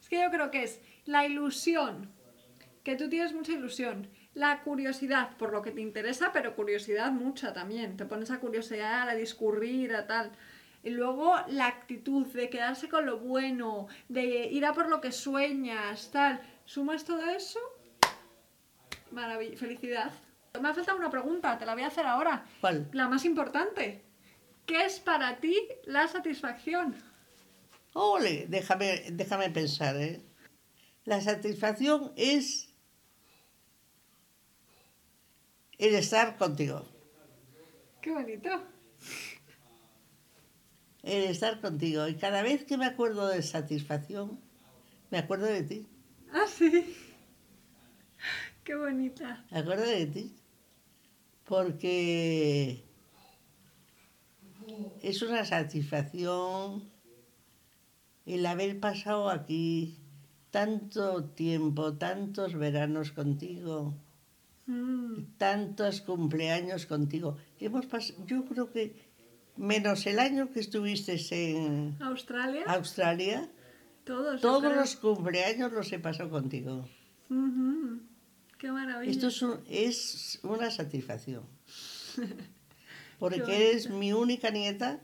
Es 0.00 0.08
que 0.08 0.20
yo 0.20 0.30
creo 0.30 0.50
que 0.50 0.62
es 0.64 0.80
la 1.06 1.26
ilusión, 1.26 2.10
que 2.84 2.94
tú 2.96 3.08
tienes 3.08 3.32
mucha 3.32 3.52
ilusión, 3.52 4.08
la 4.34 4.62
curiosidad 4.62 5.36
por 5.38 5.50
lo 5.52 5.62
que 5.62 5.70
te 5.70 5.80
interesa, 5.80 6.30
pero 6.32 6.54
curiosidad 6.54 7.10
mucha 7.10 7.52
también. 7.54 7.96
Te 7.96 8.04
pones 8.04 8.30
a 8.30 8.38
curiosidad, 8.38 9.08
a 9.08 9.14
discurrir, 9.14 9.94
a 9.94 10.06
tal. 10.06 10.30
Y 10.82 10.90
luego 10.90 11.34
la 11.48 11.66
actitud 11.66 12.26
de 12.28 12.48
quedarse 12.50 12.88
con 12.88 13.04
lo 13.06 13.18
bueno, 13.18 13.88
de 14.08 14.46
ir 14.48 14.64
a 14.66 14.72
por 14.74 14.88
lo 14.88 15.00
que 15.00 15.10
sueñas, 15.12 16.10
tal. 16.12 16.40
Sumas 16.66 17.04
todo 17.04 17.28
eso, 17.30 17.58
maravilla, 19.10 19.56
felicidad. 19.56 20.12
Me 20.60 20.68
ha 20.68 20.74
faltado 20.74 20.98
una 20.98 21.10
pregunta, 21.10 21.58
te 21.58 21.66
la 21.66 21.74
voy 21.74 21.82
a 21.82 21.88
hacer 21.88 22.06
ahora. 22.06 22.44
¿Cuál? 22.60 22.88
La 22.92 23.08
más 23.08 23.24
importante. 23.24 24.02
¿Qué 24.66 24.84
es 24.84 25.00
para 25.00 25.38
ti 25.38 25.56
la 25.84 26.08
satisfacción? 26.08 26.94
Ole, 27.94 28.46
déjame, 28.48 29.04
déjame 29.12 29.50
pensar, 29.50 29.96
¿eh? 29.96 30.20
La 31.04 31.20
satisfacción 31.20 32.12
es 32.16 32.74
el 35.78 35.94
estar 35.94 36.36
contigo. 36.36 36.84
Qué 38.02 38.10
bonito. 38.10 38.50
El 41.02 41.24
estar 41.24 41.60
contigo. 41.60 42.06
Y 42.08 42.16
cada 42.16 42.42
vez 42.42 42.64
que 42.64 42.76
me 42.76 42.84
acuerdo 42.84 43.28
de 43.28 43.42
satisfacción, 43.42 44.40
me 45.10 45.18
acuerdo 45.18 45.46
de 45.46 45.62
ti. 45.62 45.86
Ah, 46.32 46.46
sí. 46.46 46.94
Qué 48.68 48.74
bonita. 48.74 49.46
Acuerdo 49.50 49.86
de 49.86 50.06
ti. 50.06 50.36
Porque 51.46 52.84
es 55.00 55.22
una 55.22 55.46
satisfacción 55.46 56.84
el 58.26 58.44
haber 58.44 58.78
pasado 58.78 59.30
aquí 59.30 59.96
tanto 60.50 61.24
tiempo, 61.24 61.94
tantos 61.94 62.52
veranos 62.56 63.12
contigo, 63.12 63.94
Mm, 64.68 65.38
tantos 65.38 66.02
cumpleaños 66.02 66.84
contigo. 66.84 67.38
Hemos 67.58 67.86
yo 68.26 68.44
creo 68.44 68.70
que 68.70 68.82
menos 69.56 70.06
el 70.06 70.18
año 70.18 70.52
que 70.52 70.60
estuviste 70.60 71.16
en 71.30 71.96
Australia, 72.00 72.64
Australia, 72.66 73.48
todos. 74.04 74.42
los 74.42 74.96
cumpleaños 74.96 75.72
los 75.72 75.90
he 75.90 75.98
pasado 75.98 76.28
contigo. 76.28 76.86
Qué 78.58 78.70
maravilla. 78.72 79.10
Esto 79.12 79.28
es, 79.28 79.42
un- 79.42 79.64
es 79.68 80.38
una 80.42 80.70
satisfacción. 80.70 81.44
Porque 83.18 83.40
eres 83.40 83.88
mi 83.90 84.12
única 84.12 84.50
nieta. 84.50 85.00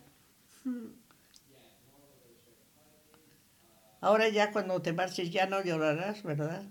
Ahora 4.01 4.29
ya 4.29 4.53
cuando 4.53 4.81
te 4.83 4.93
marches 4.93 5.31
ya 5.31 5.47
no 5.47 5.62
llorarás, 5.62 6.23
¿verdad? 6.23 6.62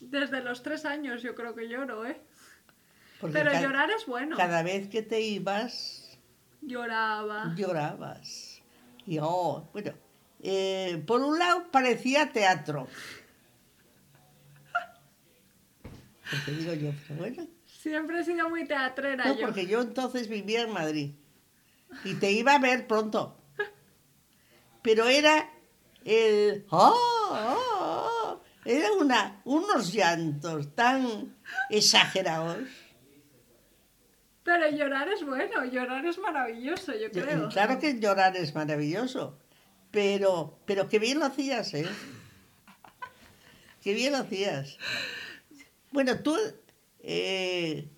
Desde 0.00 0.42
los 0.42 0.62
tres 0.62 0.84
años 0.84 1.22
yo 1.22 1.34
creo 1.34 1.54
que 1.54 1.68
lloro, 1.68 2.06
¿eh? 2.06 2.20
Porque 3.20 3.34
Pero 3.38 3.52
llorar 3.60 3.90
es 3.90 4.06
bueno. 4.06 4.36
cada 4.36 4.62
vez 4.62 4.88
que 4.88 5.02
te 5.02 5.20
ibas, 5.20 6.18
Lloraba. 6.62 7.54
llorabas. 7.56 8.62
Y 9.06 9.18
oh, 9.20 9.68
bueno, 9.72 9.92
eh, 10.42 11.02
por 11.06 11.20
un 11.20 11.38
lado 11.38 11.70
parecía 11.70 12.32
teatro. 12.32 12.88
Porque 16.30 16.50
digo 16.52 16.74
yo, 16.74 16.92
pero 17.06 17.18
bueno, 17.20 17.46
Siempre 17.66 18.20
he 18.20 18.24
sido 18.24 18.48
muy 18.50 18.66
teatrera 18.66 19.24
no, 19.24 19.34
yo. 19.36 19.46
porque 19.46 19.66
yo 19.66 19.80
entonces 19.80 20.28
vivía 20.28 20.62
en 20.62 20.72
Madrid 20.72 21.14
y 22.04 22.14
te 22.14 22.30
iba 22.30 22.54
a 22.54 22.58
ver 22.58 22.86
pronto. 22.86 23.36
Pero 24.82 25.06
era 25.08 25.50
el... 26.04 26.66
¡Oh! 26.70 26.94
oh, 27.30 27.58
oh! 27.80 28.42
Era 28.64 28.92
una, 28.92 29.40
unos 29.44 29.92
llantos 29.92 30.74
tan 30.74 31.34
exagerados. 31.70 32.58
Pero 34.42 34.70
llorar 34.70 35.08
es 35.08 35.24
bueno, 35.24 35.64
llorar 35.64 36.04
es 36.06 36.18
maravilloso, 36.18 36.92
yo 36.92 37.08
Yo- 37.10 37.22
creo. 37.22 37.48
Claro 37.48 37.78
que 37.78 37.98
llorar 37.98 38.36
es 38.36 38.54
maravilloso, 38.54 39.38
pero, 39.90 40.58
pero 40.66 40.88
qué 40.88 40.98
bien 40.98 41.18
lo 41.18 41.26
hacías, 41.26 41.72
¿eh? 41.74 41.86
Qué 43.82 43.94
bien 43.94 44.12
lo 44.12 44.18
hacías. 44.18 44.76
Bueno, 45.90 46.18
tú 46.20 46.36
eh, 47.00 47.88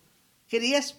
querías 0.49 0.99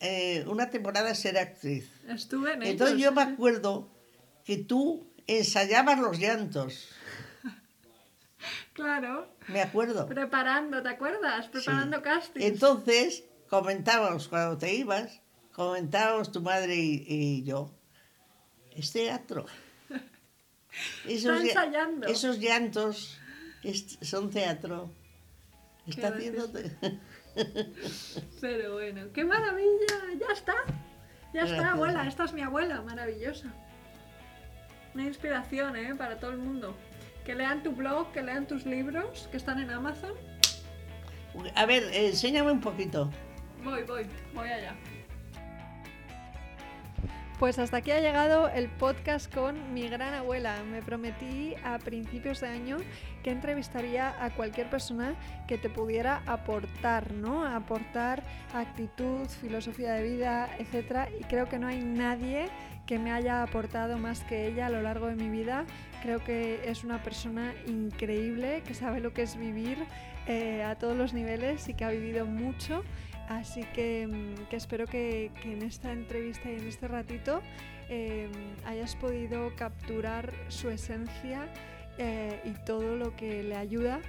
eh, 0.00 0.44
una 0.46 0.70
temporada 0.70 1.14
ser 1.14 1.38
actriz. 1.38 1.90
Estuve 2.08 2.52
en 2.54 2.62
Entonces 2.62 2.96
ellos, 2.96 3.04
yo 3.06 3.12
me 3.12 3.22
acuerdo 3.22 3.88
que 4.44 4.56
tú 4.58 5.06
ensayabas 5.26 5.98
los 5.98 6.18
llantos. 6.18 6.88
Claro. 8.72 9.28
Me 9.48 9.60
acuerdo. 9.62 10.06
Preparando, 10.06 10.82
¿te 10.82 10.88
acuerdas? 10.90 11.48
Preparando 11.48 11.96
Sí. 11.98 12.02
castings. 12.02 12.44
Entonces, 12.46 13.24
comentábamos 13.48 14.28
cuando 14.28 14.56
te 14.56 14.72
ibas, 14.74 15.20
comentábamos 15.52 16.30
tu 16.30 16.40
madre 16.40 16.76
y, 16.76 17.04
y 17.08 17.42
yo, 17.44 17.70
es 18.76 18.92
teatro. 18.92 19.46
Está 21.08 21.30
llan- 21.32 21.42
ensayando. 21.48 22.06
esos 22.06 22.38
llantos 22.38 23.18
es- 23.64 23.98
son 24.02 24.30
teatro. 24.30 24.92
Está 25.88 26.12
Qué 26.12 26.18
haciendo... 26.28 26.50
te- 26.50 26.98
Pero 28.40 28.74
bueno, 28.74 29.12
qué 29.12 29.24
maravilla, 29.24 29.96
ya 30.18 30.32
está. 30.32 30.54
Ya 31.34 31.42
está, 31.44 31.72
abuela, 31.72 32.06
esta 32.06 32.24
es 32.24 32.32
mi 32.32 32.40
abuela, 32.42 32.80
maravillosa. 32.82 33.48
Una 34.94 35.04
inspiración, 35.04 35.76
¿eh? 35.76 35.94
Para 35.94 36.18
todo 36.18 36.30
el 36.32 36.38
mundo. 36.38 36.74
Que 37.24 37.34
lean 37.34 37.62
tu 37.62 37.72
blog, 37.72 38.10
que 38.12 38.22
lean 38.22 38.46
tus 38.46 38.64
libros, 38.66 39.28
que 39.30 39.36
están 39.36 39.60
en 39.60 39.70
Amazon. 39.70 40.14
A 41.54 41.66
ver, 41.66 41.84
enséñame 41.92 42.50
un 42.50 42.60
poquito. 42.60 43.10
Voy, 43.62 43.82
voy, 43.84 44.06
voy 44.34 44.48
allá. 44.48 44.74
Pues 47.38 47.60
hasta 47.60 47.76
aquí 47.76 47.92
ha 47.92 48.00
llegado 48.00 48.48
el 48.48 48.68
podcast 48.68 49.32
con 49.32 49.72
mi 49.72 49.88
gran 49.88 50.12
abuela. 50.12 50.60
Me 50.68 50.82
prometí 50.82 51.54
a 51.64 51.78
principios 51.78 52.40
de 52.40 52.48
año 52.48 52.78
que 53.22 53.30
entrevistaría 53.30 54.12
a 54.20 54.34
cualquier 54.34 54.68
persona 54.68 55.14
que 55.46 55.56
te 55.56 55.70
pudiera 55.70 56.20
aportar, 56.26 57.12
¿no? 57.12 57.44
Aportar 57.44 58.24
actitud, 58.52 59.28
filosofía 59.28 59.92
de 59.92 60.02
vida, 60.02 60.48
etc. 60.58 61.10
Y 61.20 61.22
creo 61.24 61.48
que 61.48 61.60
no 61.60 61.68
hay 61.68 61.80
nadie 61.80 62.48
que 62.86 62.98
me 62.98 63.12
haya 63.12 63.44
aportado 63.44 63.98
más 63.98 64.24
que 64.24 64.48
ella 64.48 64.66
a 64.66 64.70
lo 64.70 64.82
largo 64.82 65.06
de 65.06 65.14
mi 65.14 65.28
vida. 65.28 65.64
Creo 66.02 66.24
que 66.24 66.68
es 66.68 66.82
una 66.82 67.04
persona 67.04 67.54
increíble, 67.68 68.64
que 68.66 68.74
sabe 68.74 68.98
lo 68.98 69.14
que 69.14 69.22
es 69.22 69.36
vivir 69.36 69.78
eh, 70.26 70.64
a 70.64 70.74
todos 70.74 70.96
los 70.96 71.14
niveles 71.14 71.68
y 71.68 71.74
que 71.74 71.84
ha 71.84 71.90
vivido 71.90 72.26
mucho. 72.26 72.82
Así 73.28 73.62
que, 73.74 74.06
mm, 74.06 74.54
espero 74.54 74.86
que, 74.86 75.30
en 75.44 75.62
esta 75.62 75.92
entrevista 75.92 76.50
y 76.50 76.56
en 76.56 76.66
este 76.66 76.88
ratito 76.88 77.42
eh, 77.90 78.30
hayas 78.64 78.96
podido 78.96 79.54
capturar 79.56 80.32
su 80.48 80.70
esencia 80.70 81.46
eh, 81.98 82.40
y 82.44 82.52
todo 82.64 82.96
lo 82.96 83.14
que 83.16 83.42
le 83.42 83.56
ayuda 83.56 84.00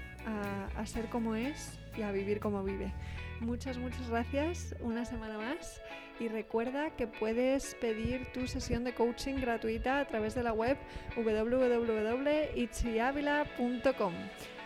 a, 0.75 0.85
ser 0.85 1.09
como 1.09 1.33
es 1.35 1.79
y 1.97 2.03
a 2.03 2.11
vivir 2.11 2.39
como 2.39 2.63
vive. 2.63 2.93
Muchas, 3.39 3.77
muchas 3.77 4.09
gracias 4.09 4.75
una 4.79 5.05
semana 5.05 5.37
más 5.37 5.79
y 6.19 6.27
recuerda 6.27 6.89
que 6.91 7.07
puedes 7.07 7.75
pedir 7.75 8.27
tu 8.33 8.47
sesión 8.47 8.83
de 8.83 8.93
coaching 8.93 9.35
gratuita 9.35 10.01
a 10.01 10.05
través 10.05 10.35
de 10.35 10.43
la 10.43 10.51
web 10.53 10.77
www.itziavila.com. 11.15 14.13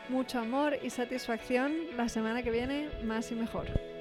Mucho 0.09 0.39
amor 0.39 0.77
y 0.83 0.89
satisfacción 0.89 1.73
la 1.95 2.09
semana 2.09 2.43
que 2.43 2.51
viene, 2.51 2.89
más 3.03 3.31
y 3.31 3.35
mejor. 3.35 3.92